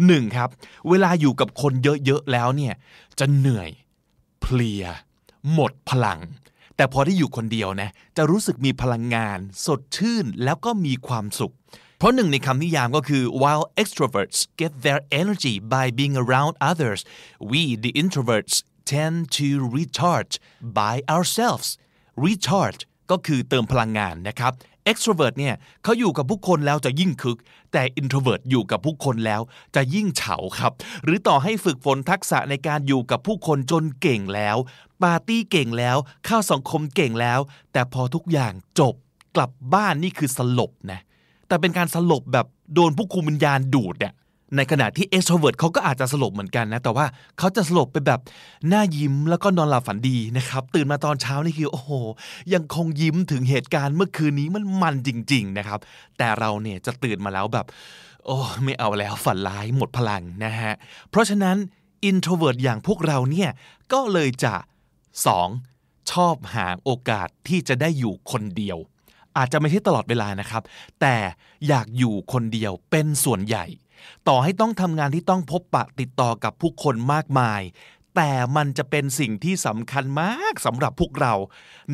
[0.05, 0.49] หนึ่งครับ
[0.89, 1.73] เวลาอยู่กับคน
[2.05, 2.73] เยอะๆแล้วเนี่ย
[3.19, 3.69] จะเหนื่อย
[4.41, 4.83] เพลีย
[5.53, 6.19] หมดพลัง
[6.75, 11.53] แต่พอได้อยู่คนเดียวนะ จะรู้สึกมีพลังงาน สดชื่นแล้วก็มีความสุข
[12.01, 17.01] เพราะหนึ่งในคำนิยามก็คือ while extroverts get their energy by being around others
[17.51, 18.55] we the introverts
[18.91, 19.47] tend to
[19.77, 20.33] recharge
[20.79, 21.69] by ourselves
[22.25, 22.81] recharge
[23.11, 24.51] ก็คือเติมพลังงานนะครับ
[24.91, 27.37] extrovert เนี่ยเขาอยู่กับผู้คนแล้วจะยิ่งคึก
[27.71, 29.41] แต่ introvert อยู่กับผู้คนแล้ว
[29.75, 30.71] จะยิ่งเฉาครับ
[31.03, 34.57] หรือต่อให้ฝึกฝนทักษะในการอยู่กับผู้คนจนเก่งแล้ว
[35.03, 37.39] ปาร์ตี้เก่งแล้ว เข้าสังคมเก่งแล้ว
[37.73, 38.95] แต่พอทุกอย่างจบ
[39.35, 41.01] กลับบ้านนี่คือสลบนะ
[41.49, 44.13] แต่เป็นการสลบแบบโดนผู้คุมวิญญาณดูดเนี่ย
[44.55, 47.05] ในขณะที่ extrovert เขาก็อาจจะสลบเหมือนกันนะ แต่ว่า
[47.37, 48.19] เขาจะสลบไปแบบ
[48.67, 51.91] หน้ายิ้มแล้วก็นอนหลับฝันดีนะครับ ตื่นมาตอนเช้านี่คือโอ้โห
[52.53, 55.79] ยังคงยิ้มถึงเหตุการณ์เมื่อคืนนี้มันมันจริง ๆ นะครับ
[56.17, 57.65] แต่เราเนี่ยจะตื่นมาแล้วแบบ
[58.25, 60.73] โอ้ไม่เอาแล้วฝันร้ายหมดพลังนะฮะ
[61.09, 61.57] เพราะฉะนั้น
[62.09, 63.49] introvert อย่างพวกเราเนี่ย
[63.93, 64.53] ก็เลยจะ
[65.33, 66.11] 2.
[66.11, 68.77] ชอบหาโอกาสที่จะได้อยู่คนเดียว
[69.37, 70.63] อาจจะไม่ใช่ตลอดเวลานะครับ
[71.01, 71.15] แต่
[71.67, 73.65] อยากอยู่คนเดียวเป็นส่วนใหญ่
[74.27, 77.61] ต่อให้ต้องทำงานที่ต้องพบปะติดต่อกับผู้คนมากมาย
[78.15, 81.33] แต่มันจะเป็นสิ่งที่สำคัญมากสำหรับพวกเรา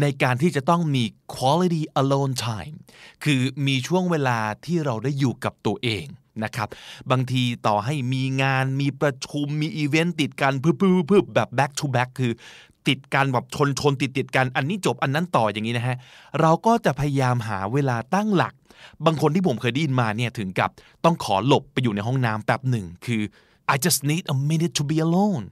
[0.01, 2.75] ในการที่จะต้องมี quality alone time
[3.23, 6.05] คือมีช่วงเวลาที่เราได้อยู่กับตัวเอง
[6.43, 6.69] นะครับ
[7.11, 12.33] บางทีต่อให้มีงานมีประชุมมีอีเวนต์ติดกันพึบๆแบบ back to back คือ
[12.87, 15.97] ติดกันแบบชนชนติดติดกันอันนี้จบอันนั้นต่ออย่างนี้นะฮะ
[16.41, 18.53] เราก็จะพยายามหาเวลาตั้งหลัก
[19.05, 20.69] บางคนที่ผมเคยได้ยินมาเนี่ยถึงกับ
[21.05, 23.21] ต้องขอหลบไปอยู่ในห้องน้ำแป๊บหนึ่งคือ
[23.73, 25.45] I just need a minute to be alone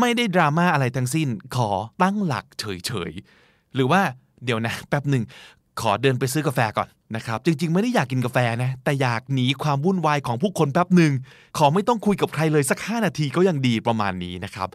[0.00, 1.70] ไม่ได้ดราม่าอะไรทั้งสิ้น ขอ
[2.02, 4.00] ตั้งหลักเฉยๆ หรือว่า
[4.44, 5.24] เดี๋ยวนะแป๊บหนึ่ง
[5.80, 11.12] ขอเดินไปซื้อกาแฟก่อนนะครับ จริงๆ ไม่ได้อยากกินกาแฟนะ แต่อยากหนีความวุ่นวายของผู้คนแป๊บหนึ่ง
[11.58, 14.68] ขอไม่ต้องคุยกับใครเลยสัก 5 นาทีก็ยังดีประมาณนี้นะครับ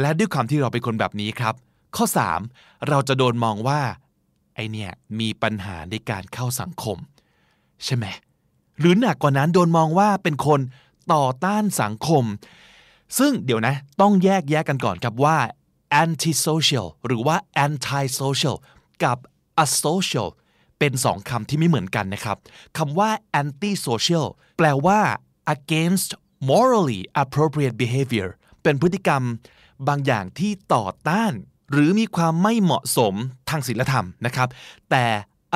[0.00, 1.54] และด้วยความที่เราเป็นคนแบบนี้ครับ
[1.96, 2.06] ข้อ
[2.46, 3.80] 3 เราจะโดนมองว่า
[4.54, 4.90] ไอเนี่ย
[5.20, 6.98] มีปัญหาในการเข้าสังคม
[7.84, 8.06] ใช่ไหม
[8.78, 10.60] หรือหนักกว่านั้นโดนมองว่าเป็นคน
[11.12, 12.24] ต่อต้านสังคม
[13.18, 15.36] ซึ่งเดี๋ยวนะต้องแยกแยะกันก่อนครับว่า
[16.02, 18.56] anti social หรือว่า anti social
[19.04, 19.18] กับ
[19.64, 20.28] asocial
[20.78, 22.36] เป็นสองคำที่ไม่เหมือนกันนะครับ
[22.78, 24.26] คำว่า anti social
[24.56, 25.00] แปลว่า
[25.54, 26.10] against
[26.50, 28.28] morally appropriate behavior
[28.62, 29.22] เป็นพฤติกรรม
[29.88, 31.32] บางอย่างที่ต่อต้าน
[31.72, 33.14] หรือมีความไม่เหมาะสม
[33.48, 34.48] ทางศีลธรรมนะครับ
[34.90, 35.06] แต่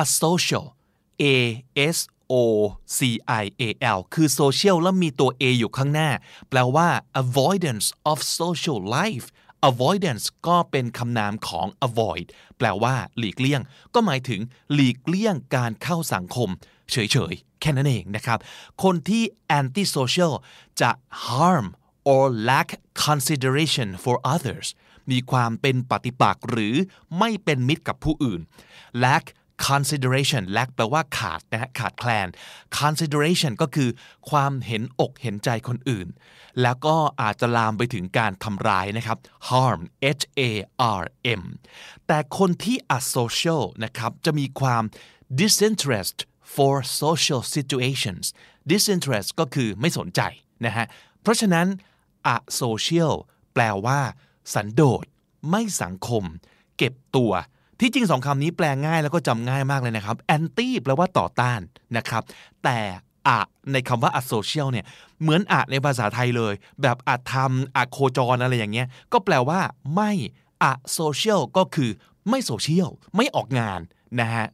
[0.03, 0.65] asocial
[1.23, 1.25] A
[1.95, 1.97] S
[2.31, 2.33] O
[2.97, 2.99] C
[3.41, 3.63] I A
[3.97, 6.09] L คือ social แล้วมีตัว A อยู่ข้างหน้า
[6.49, 6.87] แปลว่า
[7.23, 9.27] avoidance of social life
[9.69, 12.25] avoidance ก็เป็นคำนามของ avoid
[12.57, 13.61] แปลว่า หลีกเลี่ยง
[13.93, 14.41] ก็หมายถึง
[14.73, 16.49] หลีกเลี่ยงการเข้าสังคม
[16.91, 18.39] เฉยๆ แค่นั้นเองนะครับ
[18.83, 19.23] คนที่
[19.59, 20.33] anti social
[20.81, 20.91] จะ
[21.25, 21.65] harm
[22.13, 22.69] or lack
[23.05, 24.67] consideration for others
[25.11, 26.75] มีความเป็นปฏิปักษ์หรือ
[27.19, 28.41] ไม่เป็นมิตรกับผู้อื่น
[29.03, 29.25] lack
[29.67, 32.27] consideration lack แปลว่าขาดนะฮะขาดแคลน
[32.79, 33.89] consideration ก็คือ
[34.29, 36.07] ความเห็นอกเห็นใจคนอื่น
[36.61, 39.17] แล้วก็อาจจะลามไปถึงการทำร้ายนะครับ
[39.49, 39.81] harm
[40.19, 40.51] h a
[41.01, 41.03] r
[41.41, 41.43] m
[42.07, 44.83] แต่คนที่ asocial นะครับจะมีความ
[45.39, 46.17] disinterest
[46.55, 48.25] for social situations
[48.71, 50.21] disinterest ก็คือไม่สนใจ
[50.65, 50.85] นะฮะ
[51.21, 51.67] เพราะฉะนั้น
[52.35, 53.13] asocial
[53.53, 53.99] แปลว่า
[54.53, 55.05] สันโดษ
[55.49, 56.23] ไม่สังคม
[56.77, 57.31] เก็บตัว
[57.79, 61.59] ที่จริงสองคำนี้แปลง่ายแล้วก็จำง่ายมากเลยนะครับ anti แปลว่าต่อต้าน
[61.97, 62.23] นะครับ
[62.63, 62.79] แต่
[63.27, 63.39] อะ
[63.71, 64.85] ในคำว่า asocial เนี่ย
[65.21, 69.59] เหมือนอะในภาษาไทยเลย แบบอะธรรมอะโคจรอะไรอย่างเงี้ย ก็แปลว่า
[69.95, 70.11] ไม่
[70.71, 71.89] asocial ก็คือ
[72.29, 73.79] ไม่โซเชียลไม่ออกงาน
[74.19, 74.45] นะฮะ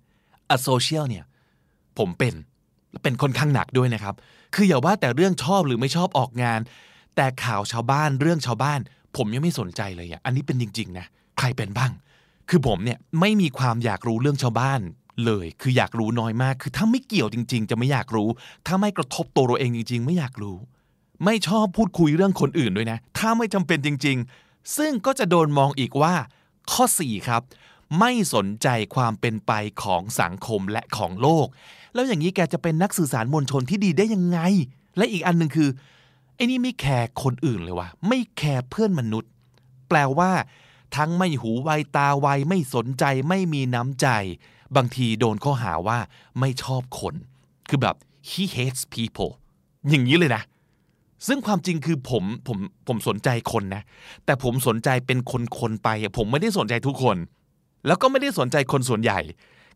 [0.56, 1.26] asocial เนี่ย
[1.98, 2.34] ผมเป็น
[3.04, 4.16] เป็นค่อนข้างหนักด้วยนะครับ
[4.56, 6.60] คืออย่าว่าแต่เรื่องชอบหรือไม่ชอบออกงาน
[7.16, 8.80] แต่ข่าวชาวบ้านเรื่องชาวบ้าน
[9.18, 11.06] ผมยังไม่สนใจเลยอะอันนี้เป็นจริงๆนะ
[11.38, 11.92] ใครเป็นบ้าง
[12.50, 14.82] คือผมเนี่ยไม่มีความอยากรู้เรื่องชาวบ้าน
[15.26, 18.30] เลย คืออยากรู้น้อยมาก คือถ้าไม่เกี่ยวจริง ๆ จะไม่อยากรู้
[18.68, 20.58] ถ้าไม่กระทบตัวเราเองจริง ๆ ไม่อยากรู้
[21.26, 26.14] ไม่ชอบพูดคุยเรื่องคนอื่นด้วยนะ ถ้าไม่จำเป็นจริง ๆ ซึ่งก็จะโดนมองอีกว่า
[26.72, 27.42] ข้อ 4 ครับ
[28.00, 29.52] ไม่สนใจความเป็นไป
[29.84, 31.48] ของสังคมและของโลก
[31.94, 34.40] แล้วอย่างนี้แกจะเป็นนักสื่อสารมวลชนที่ดีได้ยังไง
[34.98, 35.70] และอีกอันหนึ่งคือ
[36.36, 39.32] ไอ้นี่ไม่แคร์คนอื่นเลยว่ะไม่แคร์เพื่อนมนุษย์
[39.90, 40.32] แปลว่า
[40.96, 44.08] ทั้งไม่หูไวตาไวไม่สนใจไม่มีน้ำใจ
[44.76, 46.00] บางทีโดนข้อหาว่า
[46.40, 47.16] ไม่ชอบคน
[47.70, 47.96] คือแบบ
[48.30, 49.32] he hates people
[49.90, 50.44] อย่างนี้เลยนะ
[51.28, 52.58] ซึ่งความจริงคือผมผม
[52.88, 53.84] ผมสนใจคนนะ
[54.26, 55.20] แต่ผมสนใจเป็น
[55.60, 57.18] คนๆไป ผมไม่ได้สนใจทุกคน
[57.88, 59.20] แล้วก็ไม่ได้สนใจคนส่วนใหญ่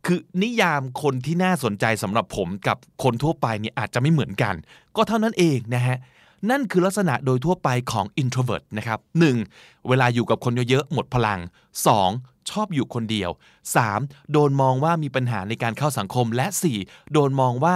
[0.05, 4.55] คือนิยามคนที่น่าสนใจสำหรับผมกับคนทั่วไปเนี่ยอาจจะไม่เหมือนกัน
[4.95, 5.97] ก็เท่านั้นเองนะฮะ
[6.49, 8.99] นั่นคือลักษณะโดยทั่วไปของ introvert นะครับ
[9.43, 9.87] 1.
[9.87, 11.39] เวลาอยู่กับคนเยอะๆ หมดพลัง
[11.95, 12.49] 2.
[12.49, 13.29] ชอบอยู่คนเดียว
[13.81, 14.31] 3.
[14.31, 16.47] โดนมองว่ามีปัญหาในการเข้าสังคม และ
[16.81, 17.13] 4.
[17.13, 17.75] โดนมองว่า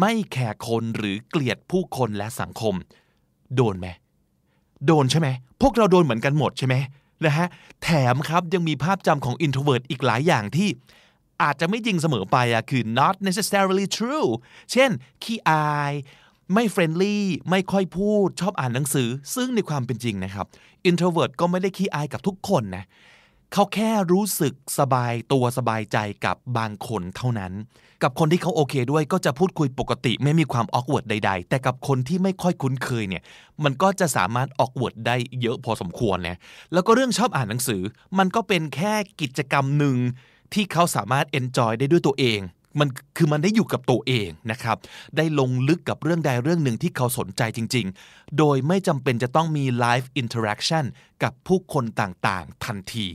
[0.00, 2.74] ไม่แคร์คนหรือเกลียดผู้คนและสังคม
[3.56, 3.86] โดนไหม
[4.86, 5.28] โดนใช่ไหม
[5.60, 6.74] พวกเราโดนเหมือนกันหมดใช่ไหม
[7.24, 7.48] นะฮะ
[7.82, 10.68] แถมครับยังมีภาพจำของ introvert อีกหลายอย่างที่
[11.42, 14.30] อาจจะไม่จริงเสมอไปอะคือ not necessarily true
[14.72, 14.90] เช่น
[15.22, 15.92] ขี้อาย
[16.52, 17.16] ไม่ friendly
[17.50, 20.46] ไม่ค่อยพูดชอบอ่านหนังสือ ซึ่งในความเป็นจริงนะครับ
[20.90, 22.84] introvert ก็ไม่ได้ขี้อายกับทุกคนนะ
[23.52, 27.52] เขาแค่รู้สึกสบายตัวสบายใจกับบางคนเท่านั้น
[28.02, 33.22] กับคนที่เขาโอเคด้วยก็จะพูดคุยปกติไม่มีความ awkward ใด ๆ แต่กับคนที่ไม่ค่อยคุ้นเคยเนี่ย
[33.64, 36.38] มันก็จะสามารถ awkward ได้เยอะพอสมควรนะ
[36.72, 37.82] แล้วก็เรื่องชอบอ่านหนังสือ
[38.18, 39.96] มันก็เป็นแค่กิจกรรมหนึ่ง
[40.54, 42.40] ที่เขาสามารถเอนจอยได้ด้วยตัวเอง
[42.80, 44.76] มันคือมันได้อยู่กับตัวเองนะครับ
[45.16, 50.84] ได้ลงลึกกับเรื่องใดเรื่องหนึ่งที่เขาสนใจจริง ๆ โดยไม่จำเป็นจะต้องมี live interaction
[51.22, 53.06] กับผู้คนต่างๆ ทันที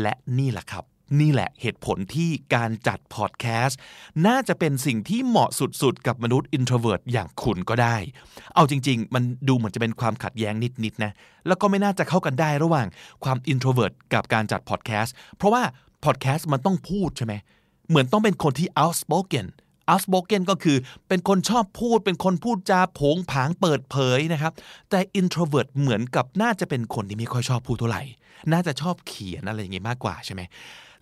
[0.00, 0.84] และนี่แหละครับ
[1.20, 3.78] นี่แหละเหตุผลที่การจัดพอดแคสต์
[4.26, 5.50] น่าจะเป็นสิ่งที่เหมาะ
[5.82, 7.96] สุดๆ กับมนุษย์ introvert อย่างคุณก็ได้
[8.54, 10.54] เอาจริง ๆ มันดูเหมือนจะเป็นความขัดแย้ง
[10.84, 11.12] นิดๆนะ
[11.46, 12.86] แล้วก็ไม่น่าจะเข้ากันได้ระหว่าง
[13.24, 15.62] ความ introvert กับการจัดพอดแคสต์เพราะว่า
[16.04, 17.34] พอดแคสต์มันต้องพูดใช่ไหม
[17.88, 19.46] เหมือนต้องเป็นคนที่ outspoken
[19.92, 20.76] outspoken ก็คือ
[21.08, 24.52] เป็นคนชอบพูด เป็นคนพูดจาผงผางเปิดเผยนะครับ
[24.90, 28.02] แต่ introvert เหมือนกับน่าจะเป็นคนที่ไม่ค่อยชอบพูดเท่าไหร่
[28.52, 30.42] น่าจะชอบเขียนอะไรอย่างงี้มากกว่าใช่ไหม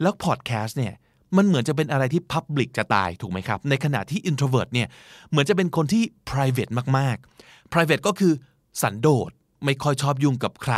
[0.02, 0.94] แล้วพอดแคสต์เนี่ย
[1.36, 4.88] มันเหมือนจะเป็นอะไรที่ Public จะตายถูกไหมครับ ในขณะที่ introvert เนี่ย
[5.30, 8.32] เหมือนจะเป็นคนที่ private มากๆ private ก็คือ
[8.82, 9.30] สันโดษ
[9.64, 10.74] ไม่ค่อยชอบยุ่งกับใคร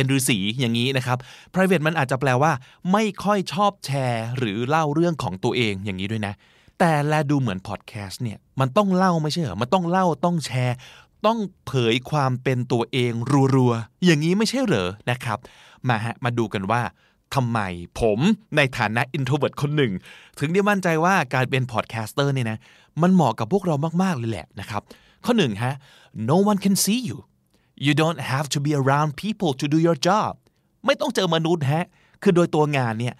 [0.00, 1.18] เป็นฤาษีอย่างนี้นะครับ
[1.54, 2.52] private มันอาจจะแปลว่า
[2.92, 6.34] ไม่ค่อยชอบแชร์ หรือเล่าเรื่องของตัวเองอย่างนี้ด้วยนะ
[6.78, 10.76] แต่แลดูเหมือนพอดแคสต์เนี่ยมันต้องเล่าไม่ใช่เหรอมันต้องเล่าต้องแชร์
[11.26, 13.12] ต้องเผยความเป็นตัวเอง
[13.54, 15.38] รัวๆอย่างนี้ไม่ใช่เหรอนะครับ
[15.88, 16.82] มาฮะมาดูกันว่า
[17.34, 17.58] ทำไม
[18.00, 18.18] ผม
[18.56, 19.92] ในฐานะ introvert คนหนึ่ง
[20.38, 22.58] ถึงได้มั่นใจว่าการเป็น podcaster เนี่ยนะ
[23.02, 24.82] มันเหมาะกับพวกเรามาก ๆ เลยแหละนะครับ
[25.24, 25.74] ข้อหนึ่งฮะ
[26.30, 27.18] no one can see you
[27.86, 30.32] you don't have to be around people to do your job
[30.86, 31.86] ไม่ต้องเจอมนุษย์ฮะ
[32.22, 33.14] คือโดยตัวงานเนี่ย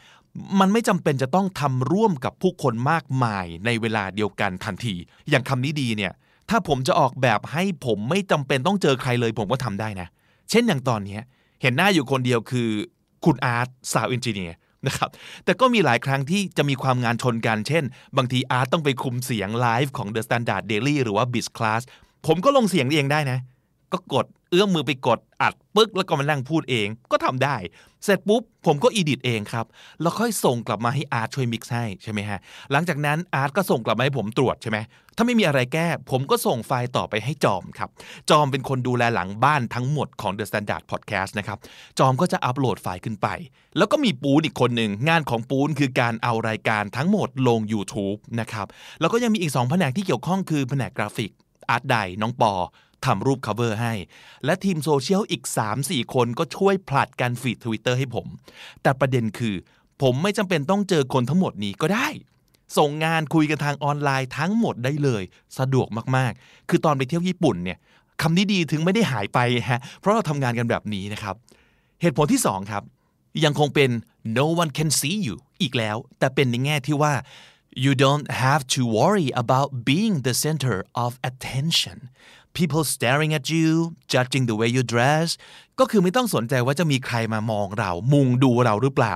[0.60, 4.94] มันไม่จำเป็นจะต้องทำร่วมกับผู้คนมากมายในเวลาเดียวกันทันที
[5.30, 6.12] อย่างคำนี้ดีเนี่ย
[6.50, 10.08] ถ้าผมจะออกแบบให้ผมไม่จำเป็นต้องเจอใครเลยผมก็ทำได้นะ
[10.50, 11.18] เช่นอย่างตอนนี้
[11.62, 12.68] เห็นหน้าอยู่คนเดียวคือ
[13.24, 14.56] คุณอาร์ตสาวเอนจิเนียร์
[14.86, 15.10] นะครับ
[15.44, 17.84] แต่ก็มีหลายครั้งที่จะมีความงานชนกัน เช่น
[18.16, 21.82] บางทีอาร์ตต้องไปคุมเสียงไลฟ์ของ The Standard Daily หรือว่า Biz Class
[22.26, 23.38] ผมก็ลงเสียงเองได้นะ
[23.92, 27.56] ก็กดเอื้อมมือไปกดอัดปึ๊กแล้วก็มานั่งพูดเองก็ทำได้
[28.04, 29.66] เสร็จปุ๊บผมก็ edit เองครับ
[30.00, 32.38] แล้วค่อยส่งกลับมาให้อาร์ตช่วย mix ให้ใช่ไหมฮะ
[32.72, 34.78] หลังจากนั้นอาร์ตก็ส่งกลับมาให้ผมตรวจใช่ไหม
[35.16, 37.90] ถ้าไม่มีอะไรแก้ ผมก็ส่งไฟล์ต่อไปให้จอมครับ
[38.30, 41.58] จอมเป็นคนดูแลหลังบ้านทั้งหมดของ The Standard Podcast นะครับ
[41.98, 43.28] จอมก็จะอัปโหลดไฟล์ขึ้นไป
[43.76, 48.66] แล้วก็มีปูนอีกคนหนึ่งงานของปูนคือการเอารายการทั้งหมดลง YouTube นะครับ
[49.00, 51.30] แล้วก็ยังมีอีก2แผนกที่เกี่ยวข้องคือแผนกกราฟิก
[51.70, 52.52] อาร์ตไดน้องปอ
[53.06, 53.94] ทำรูป cover ให้
[54.44, 55.42] และทีมโซเชียลอีก
[55.78, 58.26] 3-4 คนก็ช่วยผลัดกันฟีดทวิตเตอร์ให้ผม
[58.82, 59.54] แต่ประเด็นคือ
[60.02, 62.08] ผมไม่จำเป็นต้องเจอคนทั้งหมดนี้ก็ได้
[62.78, 65.22] ส่งงานคุยกันทางออนไลน์ทั้งหมดได้เลย
[65.58, 67.78] สะดวกมากๆ คือตอนไปเที่ยวญี่ปุ่นเนี่ย
[68.22, 69.38] คำนี้ดีถึงไม่ได้หายไป
[69.70, 71.34] ฮะเพราะเราทำงานกันแบบนี้นะครับ
[72.00, 72.82] เหตุผลที่2ครับ
[73.44, 73.90] ยังคงเป็น
[74.38, 77.14] no one can see you อีกแล้ว แต่เป็นในแง่ที่ว่า
[77.84, 81.98] you don't have to worry about being the center of attention
[82.58, 83.70] people staring at you
[84.12, 85.28] judging the way you dress
[85.78, 89.14] ก็คือไม่ต้องสนใจว่าจะมีใครมามองเรา มุงดูเราหรือเปล่า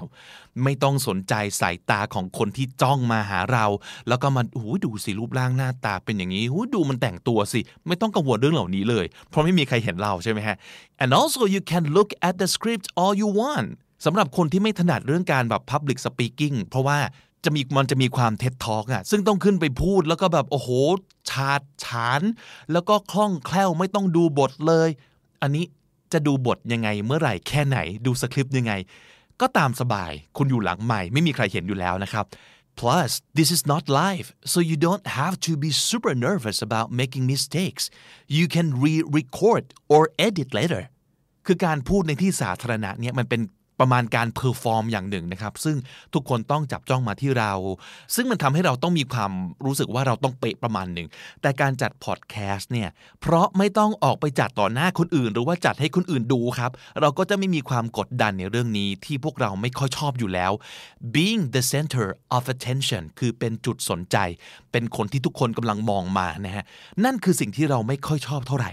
[0.64, 3.64] ไม่ต้องสนใจสายตาของคนที่จ้องมาหาเรา
[4.08, 10.56] แล้วก็มาหูดูสิรูปร่างหน้าตาเป็นอย่างนี้หูดูมันแต่งตัวสิ ไม่ต้องกังวลเรื่องเหล่านี้เลย เพราะไม่มีใครเห็นเราใช่ไหมฮะ
[11.02, 13.68] and also you can look at the script all you want
[14.04, 16.98] สำหรับคนที่ไม่ถนัดเรื่องการแบบ public speaking เพราะว่า
[17.44, 20.68] จะมีมันจะมีความเท็ดทอกอะซึ่งต้องขึ้นไปพูดแล้วก็แบบโอ้โห
[21.30, 22.22] ชาดฉาน
[22.72, 24.88] แล้วก็คล่องแคล่วไม่ต้องดูบทเลย
[25.42, 25.64] อันนี้
[26.12, 28.72] จะดูบทยังไงเมื่อไหร่แค่ไหนดูสคริปต์ยังไง
[29.40, 32.24] ก็ตามสบายคุณอยู่หลังไมค์ไม่มีใครเห็นอยู่แล้วนะครับ
[32.80, 37.24] plus this is not live so you don't have to be super nervous about making
[37.34, 37.84] mistakes
[38.36, 39.64] you can re-record
[39.94, 40.82] or edit later
[41.46, 43.40] คือการพูดในที่สาธารณะเนี่ยมันเป็น
[43.80, 45.76] ประมาณการ perform อย่างหนึ่งนะครับ ซึ่ง
[46.14, 47.52] ทุกคนต้องจับจ้องมาที่เรา
[48.14, 49.32] ซึ่งมันทำให้เราต้องมีความ
[49.64, 51.08] รู้สึกว่าเราต้องเป๊ะประมาณหนึ่ง
[51.42, 52.88] แต่การจัดพอดแคสต์เนี่ย
[53.20, 56.70] เพราะไม่ต้องออกไปจัดต่อหน้าคนอื่น หรือว่าจัดให้คนอื่นดูครับ
[57.00, 60.52] เราก็จะไม่มีความกดดันในเรื่องนี้ที่พวกเราไม่ค่อยชอบอยู่แล้ว
[61.14, 62.06] being the center
[62.36, 64.16] of attention คือเป็นจุดสนใจ
[64.72, 66.64] เป็นคนที่ทุกคนกำลังมองมานะฮะ
[67.04, 68.72] นั่นคือสิ่งที่เราไม่ค่อยชอบเท่าไหร่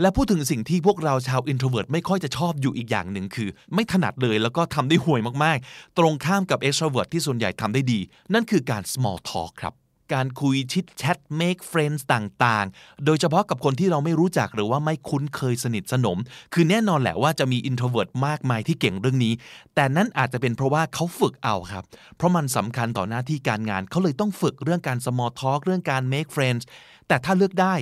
[0.00, 8.00] และพูดถึงสิ่งที่พวกเราชาว introvert ไม่ค่อยจะชอบอยู่อีกอย่างหนึ่งคือ ไม่ถนัดเลยแล้วก็ทำได้ห่วยมากๆ ตรงข้ามกับ extrovert ที่ส่วนใหญ่ทำได้ดี
[8.34, 9.74] นั่นคือการ small talk ครับ
[10.14, 16.18] การคุยชิดแชท make friends ต่างๆ โดยเฉพาะกับคนที่เราไม่รู้จักหรือว่าไม่คุ้นเคยสนิทสนม
[16.54, 19.34] คือแน่นอนแหละว่าจะมี introvert มากมายที่เก่งเรื่องนี้
[19.74, 21.84] แต่นั่นอาจจะเป็นเพราะว่าเขาฝึกเอาครับ
[22.16, 26.64] เพราะมันสำคัญต่อหน้าที่การงาน เขาเลยต้องฝึกเรื่องการ small talk เรื่องการ make friends
[27.08, 27.74] แต่ถ้าเลือกได้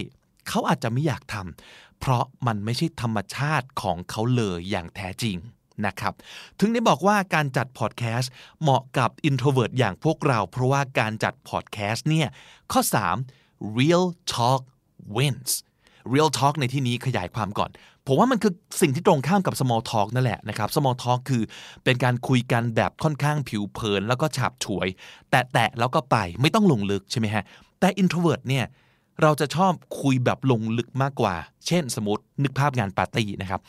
[0.51, 5.37] เขาอาจจะไม่อยากทำเพราะมันไม่ใช่ธรรมชาติของเขาเลยอย่างแท้จริง
[5.87, 6.15] นะครับ
[6.61, 8.31] ถึงได้บอกว่าการจัดพอดแคสต์
[8.63, 12.29] เหมาะกับ introvert อย่างพวกเรา เพราะว่าการจัดพอดแคสต์เนี่ย
[12.73, 12.81] ข้อ
[13.29, 14.61] 3 real talk
[15.17, 15.53] wins
[16.13, 17.71] real talk ในที่นี้ขยายความก่อน
[18.07, 21.43] ผมว่ามันคือสิ่งที่ตรงข้ามกับ small talk นั่นแหละนะครับ small talk คือ
[21.85, 24.89] เป็นการคุยกันแบบค่อนข้างผิวเผิน แล้วก็ฉาบฉวย
[25.31, 27.45] แตะๆแล้วก็ไปไม่ต้องลงลึกใช่ไหมฮะ
[27.81, 28.65] แต่ introvert เนี่ย
[29.23, 31.35] เราจะชอบคุยแบบลงลึกมากกว่า
[31.67, 33.61] เช่นสมมตินึกภาพงานปาร์ตี้นะครับ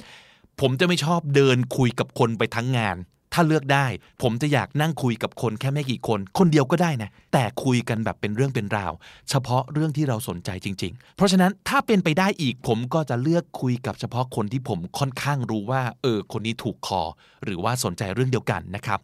[0.62, 2.98] ผมจะไม่ชอบเดินคุยกับคนไปทั้งงาน
[3.34, 3.86] ถ้าเลือกได้
[4.22, 8.94] ผมจะอยากนั่งคุยกับคนแค่ไม่กี่คน คนเดียวก็ได้นะ แต่คุยกันแบบเป็นเรื่องเป็นราว
[9.30, 17.02] เฉพาะเรื่องที่เราสนใจจริง ๆ เพราะฉะนั้นถ้าเป็นไปได้อีกผมก็จะเลือกคุยกับเฉพาะคนที่ผมค่อนข้างรู้ว่า เออ คนนี้ถูกคอ
[17.44, 19.00] หรือว่าสนใจเรื่องเดียวกันนะครับ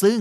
[0.00, 0.18] ซึ่ง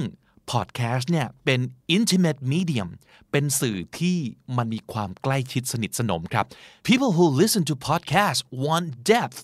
[0.52, 1.60] พอดแคสต์เนี่ยเป็น
[1.98, 2.89] intimate medium
[3.32, 4.18] เป็นสื่อที่
[4.58, 6.46] มันมีความใกล้ชิดสนิทสนมครับ
[6.88, 9.39] people who listen to podcasts want depth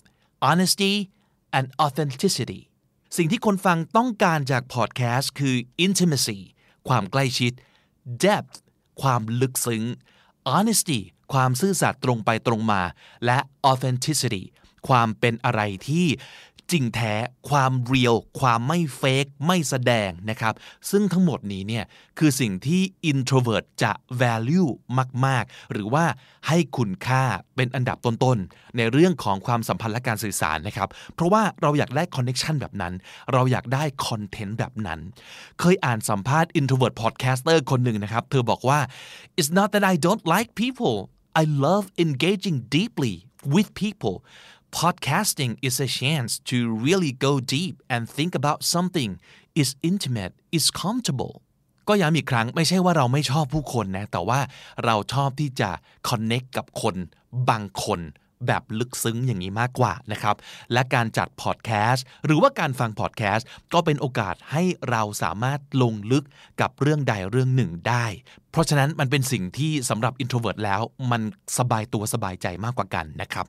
[0.48, 0.94] honesty
[1.56, 2.60] and authenticity
[3.16, 6.38] สิ่งที่คนฟังต้องการจากพอดแคสต์คือ intimacy
[6.88, 7.52] ความใกล้ชิด
[8.24, 8.56] depth
[9.02, 9.84] ความลึกซึ้ง
[10.52, 11.00] honesty
[11.32, 12.82] ความซื่อสัตย์ตรงไปตรงมา
[13.24, 13.38] และ
[13.70, 14.44] authenticity
[14.88, 16.06] ความเป็นอะไรที่
[16.72, 17.14] จริงแท้
[17.50, 20.54] ความเรียลความไม่เฟกไม่แสดงนะครับ
[20.90, 21.84] ซึ่งทั้งหมดนี้เนี่ย
[22.18, 23.92] คือสิ่งที่ introvert จะ
[24.22, 24.70] value
[25.26, 26.04] มาก ๆ หรือว่า
[26.48, 27.22] ให้คุณค่า
[27.56, 32.94] เป็นอันดับต้น ๆ ในเรื่องของความสัมพันธ์และการสื่อสารนะครับ เพราะว่าเราอยากได้ connection แบบนั้น
[33.32, 35.00] เราอยากได้คอนเทนต์แบบนั้น
[35.60, 38.80] เคยอ่านสัมภาษณ์ introvert podcaster คนหนึ่งนะครับ เธอบอกว่า
[39.38, 40.96] it's not that I don't like people
[41.40, 43.14] I love engaging deeply
[43.54, 44.16] with people
[44.80, 49.10] podcasting is a chance to really go deep and think about something
[49.60, 51.34] is intimate is comfortable
[51.88, 54.40] ก็ย้ำอีกครั้งไม่ใช่ว่าเราไม่ชอบผู้คนนะ แต่ว่า
[54.84, 55.70] เราชอบที่จะ
[56.08, 56.94] connect กับคน
[57.48, 58.00] บางคน
[58.46, 60.36] แบบลึกซึ้งอย่างนี้มากกว่านะครับ
[60.72, 66.24] และการจัดพอดแคสต์หรือว่าการฟังพอดแคสต์ก็เป็นโอกาสให้เราสามารถลงลึก
[66.60, 68.06] กับเรื่องใดเรื่องหนึ่งได้
[68.50, 71.22] เพราะฉะนั้นมันเป็นสิ่งที่สำหรับ introvert แล้วมัน
[71.58, 73.46] สบายตัวสบายใจมากกว่ากันนะครับ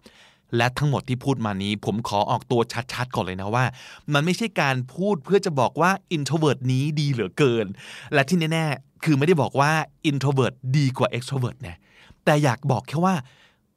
[0.58, 2.62] และทั้งหมดที่พูดมานี้ ผมขอออกตัว
[2.94, 3.66] ชัดๆก่อนเลยนะว่า
[4.14, 7.66] มันไม่ใช่การพูดเพื่อจะบอกว่า introvert นี้ดีเหลือเกิน
[8.14, 9.72] และที่แน่ๆ คือไม่ได้บอกว่า
[10.10, 11.78] introvert ดีกว่า extrovert นะ
[12.26, 13.16] แต่อยากบอกแค่ว่า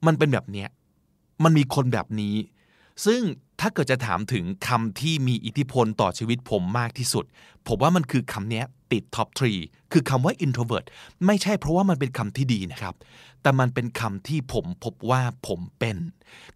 [0.05, 0.69] มันเป็นแบบเนี้ย
[1.43, 2.35] มันมีคนแบบนี้
[3.05, 3.21] ซึ่ง
[3.61, 7.25] ถ้าเกิดจะถามถึงคำที่มีอิทธิพลต่อชีวิตผมมากที่สุด
[7.67, 9.53] ผมว่ามันคือคำนี้ติดท็อปทรี
[9.91, 10.85] คือคำว่า introvert
[11.25, 12.95] ไม่ใช่เพราะว่ามันเป็นคำที่ดีนะครับ
[13.41, 15.97] แต่มันเป็นคำที่ผมพบว่าผมเป็น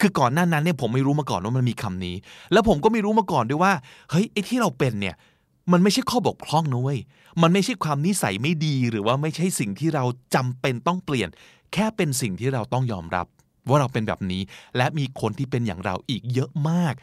[0.01, 2.15] คือก่อนหน้านั้นเนี่ยผมไม่รู้มาก่อนว่ามันมีคำนี้
[2.51, 3.73] แล้วผมก็ไม่รู้มาก่อนด้วยว่า
[4.11, 5.15] เฮ้ยไอ้ที่เราเป็นเนี่ย
[5.71, 6.99] มันไม่ใช่ข้อบกพร่องนะเว้ย
[7.41, 10.03] มันไม่ใช่ความนิสัยไม่ดี หรือว่าไม่ใช่สิ่งที่เรา
[10.35, 11.29] จำเป็นต้องเปลี่ยน
[11.73, 13.27] แค่เป็นสิ่งที่เราต้องยอมรับ
[13.69, 14.41] ว่าเราเป็นแบบนี้
[14.77, 16.93] และมีคนที่เป็นอย่างเราอีกเยอะมาก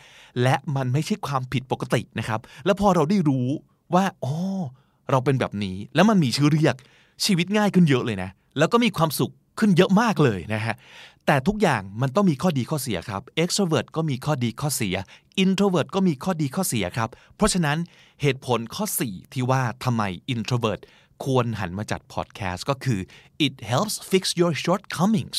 [0.42, 3.48] และมันไม่ใช่ความผิดปกตินะครับ แล้วพอเราได้รู้
[3.94, 4.34] ว่าอ๋อ
[5.10, 6.74] เราเป็นแบบนี้ แล้วมันมีชื่อเรียก
[7.24, 10.74] ชีวิตง่ายขึ้นเยอะเลยนะ แล้วก็มีความสุขขึ้นเยอะมากเลยนะฮะ
[11.26, 14.96] แต่ทุกอย่างมันต้องมีข้อดีข้อเสียครับ extrovert ก็มีข้อดีข้อเสีย
[15.42, 17.78] introvert ก็มีข้อดีข้อเสียครับ เพราะฉะนั้น
[18.22, 20.02] เหตุผลข้อ 4 ที่ว่าทำไม
[20.34, 20.80] introvert
[21.24, 23.00] ควรหันมาจัดพอดแคสต์ก็คือ
[23.46, 25.38] it helps fix your shortcomings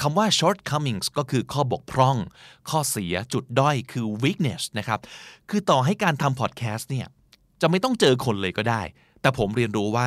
[0.00, 2.16] คำว่า shortcomings ก็คือข้อบกพร่อง
[2.70, 5.00] ข้อเสียจุดด้อยคือ weakness นะครับ
[5.50, 7.06] คือต่อให้การทำ podcast เนี่ย
[7.60, 8.82] จะไม่ต้องเจอคนเลยก็ได้
[9.20, 10.06] แต่ผมเรียนรู้ว่า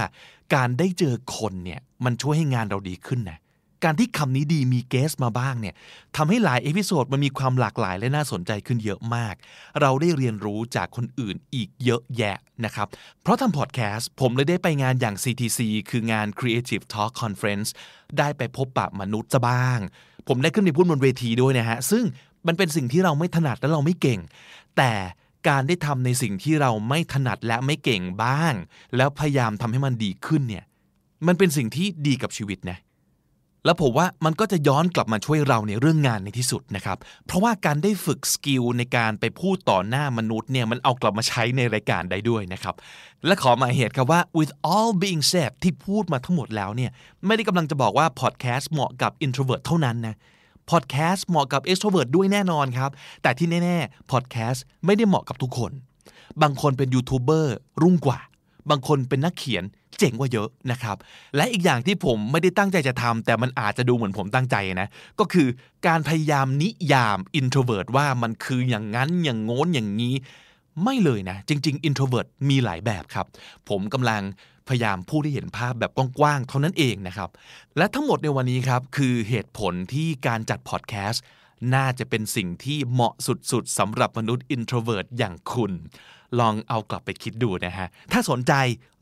[0.56, 3.38] การได้เจอคนเนี่ยมันช่วยให้งานเราดีขึ้นนะ
[3.84, 5.76] การที่คำนี้ดีมีเกสมาบ้างเนี่ย
[6.18, 9.36] ทำให้หลาย episode มันมีความหลากหลายและน่าสนใจขึ้นเยอะมาก
[9.82, 12.88] เราได้เรียนรู้จากคนอื่นอีกเยอะแยะนะครับ
[13.22, 15.60] เพราะทำพอดแคสต์ผมเลยได้ไปงานอย่าง CTC
[15.90, 17.70] คืองาน Creative Talk Conference
[18.18, 19.80] ได้ไปพบปะมนุษย์ซะบ้าง
[20.28, 22.04] ผมได้ขึ้นไปพูดบนเวทีด้วยนะฮะ ซึ่ง
[22.48, 24.20] มันเป็นสิ่งที่เราไม่ถนัดและเราไม่เก่ง
[24.78, 24.94] แต่
[25.48, 28.54] การได้ทำในสิ่งที่เราไม่ถนัดและไม่เก่งบ้าง
[28.96, 30.64] แล้วพยายามทำให้มันดีขึ้นเนี่ย
[31.28, 32.78] มันเป็นสิ่งที่ดีกับชีวิตนะ
[33.66, 42.76] แล้วผมว่ามันก็จะย้อนกลับมาช่วยเราในเรื่องงานในที่สุดนะครับ เพราะว่าการได้ฝึก skill ในการไปพูดต่อหน้ามนุษย์เนี่ยมันเอากลับมาใช้ในรายการได้ด้วยนะครับ
[43.26, 46.92] และขอหมายเหตุครับว่า with all being said ที่พูดมาทั้งหมดแล้วเนี่ย
[47.26, 50.16] ไม่ได้กำลังจะบอกว่าพอดแคสต์เหมาะกับ introvert เท่านั้นนะ
[50.72, 52.92] พอดแคสต์เหมาะกับ extrovert ด้วยแน่นอนครับ
[53.24, 55.72] แต่ที่แน่ๆพอดแคสต์ไม่ได้เหมาะกับทุกคน
[56.42, 58.20] บางคนเป็นยูทูบเบอร์รุ่งกว่า
[58.70, 59.64] บางคนเป็นนักเขียน
[60.00, 60.98] เจ๋งกว่าเยอะนะครับ
[61.36, 64.88] และอีกอย่างที่ผมไม่ได้ตั้งใจจะทำแต่มันอาจจะดูเหมือนผมตั้งใจนะ
[65.20, 65.48] ก็คือ
[65.88, 70.14] การพยายามนิยาม introvert ว่ามันคืออย่างนั้นอย่างโน้นอย่างนี้
[70.84, 73.26] ไม่เลยนะ จริง ๆ introvert มีหลายแบบครับ
[73.70, 74.22] ผมกำลัง
[74.70, 77.30] พยายามพูดให้เห็นภาพแบบกว้างๆเท่านั้นเองนะครับ
[77.78, 81.24] และทั้งหมดในวันนี้ครับคือเหตุผลที่การจัดพอดแคสต์
[81.74, 83.14] น่าจะเป็นสิ่งที่เหมาะ
[83.52, 85.74] สุดๆสำหรับมนุษย์ introvert อย่างคุณ
[86.42, 88.54] ลองเอากลับไปคิดดูนะฮะ ถ้าสนใจ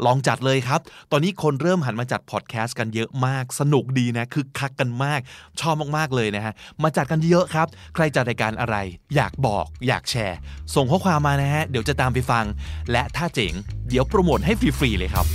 [0.06, 0.80] ลองจัดเลยครับ
[1.12, 5.20] ตอนนี้คนเริ่มหันมาจัดพอดแคสต์กันเยอะมาก สนุกดีนะคือคักกันมาก
[5.60, 8.76] ชอบมากๆเลยนะฮะ มาจัดกันเยอะครับ ใครจัดรายการอะไร
[9.16, 10.38] อยากบอก อยากแชร์
[10.76, 12.46] ส่งข้อความมานะฮะ เดี๋ยวจะตามไปฟัง
[12.92, 13.54] และถ้าเจ๋ง
[13.90, 15.26] เดี๋ยวโปรโมทให้ฟรีๆเลยครับ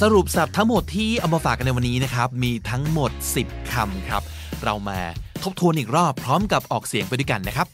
[0.00, 3.10] สรุปสับทั้งหมดที่เอามาฝากกันในวันนี้นะครับ มีทั้งหมด
[3.42, 4.22] 10 คำครับ
[4.64, 5.00] เรามา
[5.42, 7.68] ทบทวนอีกรอบพร้อมกับออกเสียงไปด้วยกันนะครับ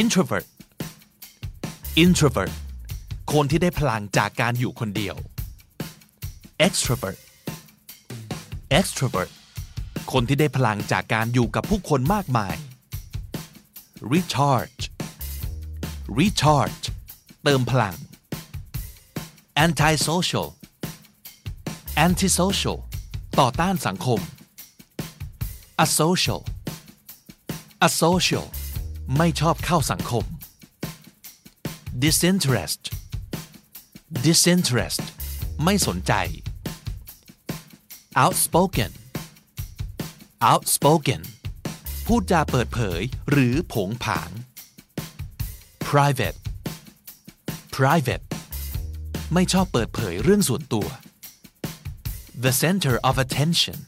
[0.00, 0.46] introvert
[2.02, 2.52] introvert
[3.32, 5.16] คนที่ได้พลังจากการอยู่คนเดียว
[6.66, 7.18] extrovert
[8.78, 9.30] extrovert
[10.12, 12.54] คนที่ได้พลังจากการอยู่กับผู้คนมากมาย
[14.12, 14.82] recharge
[16.18, 16.84] recharge
[17.42, 17.96] เติมพลัง
[19.64, 20.48] antisocial
[22.06, 22.78] antisocial
[23.40, 24.20] ต่อต้านสังคม
[25.84, 26.40] asocial
[27.88, 28.46] asocial
[29.16, 30.24] ไม่ชอบเข้าสังคม
[32.02, 32.82] disinterest
[34.26, 35.04] disinterest
[35.64, 36.12] ไม่สนใจ
[38.24, 38.92] outspoken
[40.52, 41.22] outspoken
[42.06, 43.00] พูดจาเปิดเผย
[43.30, 44.30] หรือผงผาง
[45.88, 46.38] private
[47.76, 48.24] private
[49.34, 50.88] ไม่ชอบเปิดเผยเรื่องส่วนตัว
[52.44, 53.78] the center of attention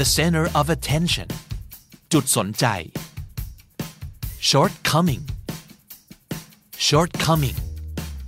[0.00, 1.28] the center of attention
[2.12, 2.66] จุดสนใจ
[4.48, 5.22] shortcoming
[6.86, 7.58] shortcoming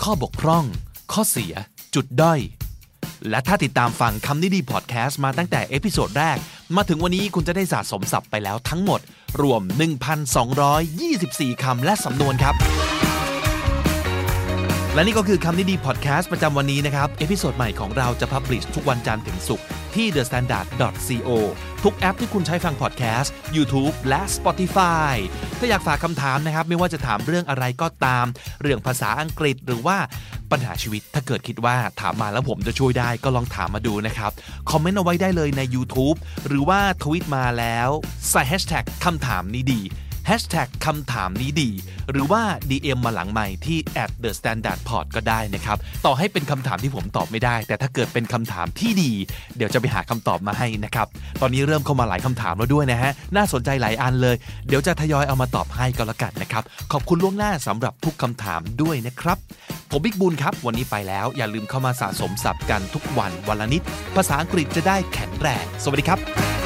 [0.03, 0.65] ข้อบกพร่อง
[1.13, 1.55] ข้อเสีย
[1.95, 2.41] จุดด้อย
[3.31, 6.39] และถ้าติดตามฟังคำนี้ดีพอดแคสต์มาตั้งแต่ episode แรก
[6.77, 9.01] มาถึงวันนี้คุณจะได้สะสมศัพท์ไปแล้วทั้งหมด
[9.43, 9.63] รวม
[10.43, 12.55] 1,224 คำและสำนวนครับ
[14.95, 19.67] และนี่ก็คือคำนี้ดีพอดแคสต์ประจำวันนี้นะครับ episode ใหม่ของเราจะ publish ทุกวันจันทร์ถึงศุกร์
[19.97, 21.31] ที่ thestandard.co
[21.85, 25.15] ทุกแอปที่คุณใช้ฟังพอดแคสต์ YouTube และ Spotify
[25.59, 28.27] ถ้าอยากฝากคำถามนะครับ ไม่ว่าจะถามเรื่องอะไรก็ตาม
[28.63, 29.99] เรื่องภาษาอังกฤษหรือว่า
[30.51, 34.31] ปัญหาชีวิตถ้าเกิดคิดว่าถามมาแล้วผมจะช่วยได้ก็ลองถามมาดูนะครับ
[34.71, 36.17] คอมเมนต์เอาไว้ได้เลยใน YouTube
[36.47, 37.89] หรือว่าทวิตมาแล้ว
[38.31, 39.81] ใส่แฮชแท็กคำถามนี้ดี
[40.29, 41.71] Hashtag คำถามนี้ดี
[42.11, 49.13] หรือว่า DM มาหลังใหม่ที่ at the standard pod ก็ได้นะครับ ต่อให้เป็นคำถามที่ผมตอบไม่ได้ แต่ถ้าเกิดเป็นคำถามที่ดี
[49.57, 51.07] เดี๋ยวจะไปหาคำตอบมาให้นะครับ
[51.41, 54.37] ตอนนี้เริ่มเข้ามาหลายคำถามแล้วด้วยนะฮะ น่าสนใจหลายอันเลย
[54.69, 56.63] เดี๋ยวจะทยอยเอามาตอบให้ก็แล้วกันนะครับ
[56.93, 59.39] ขอบคุณล่วงหน้าสำหรับทุกคำถามด้วยนะครับ
[59.91, 63.83] ผมบิ๊กบุญครับ วันนี้ไปแล้ว อย่าลืมเข้ามาสะสมศัพท์กันทุกวันวันละนิด
[64.17, 66.66] ภาษาอังกฤษจะได้แข็งแรง สวัสดีครับ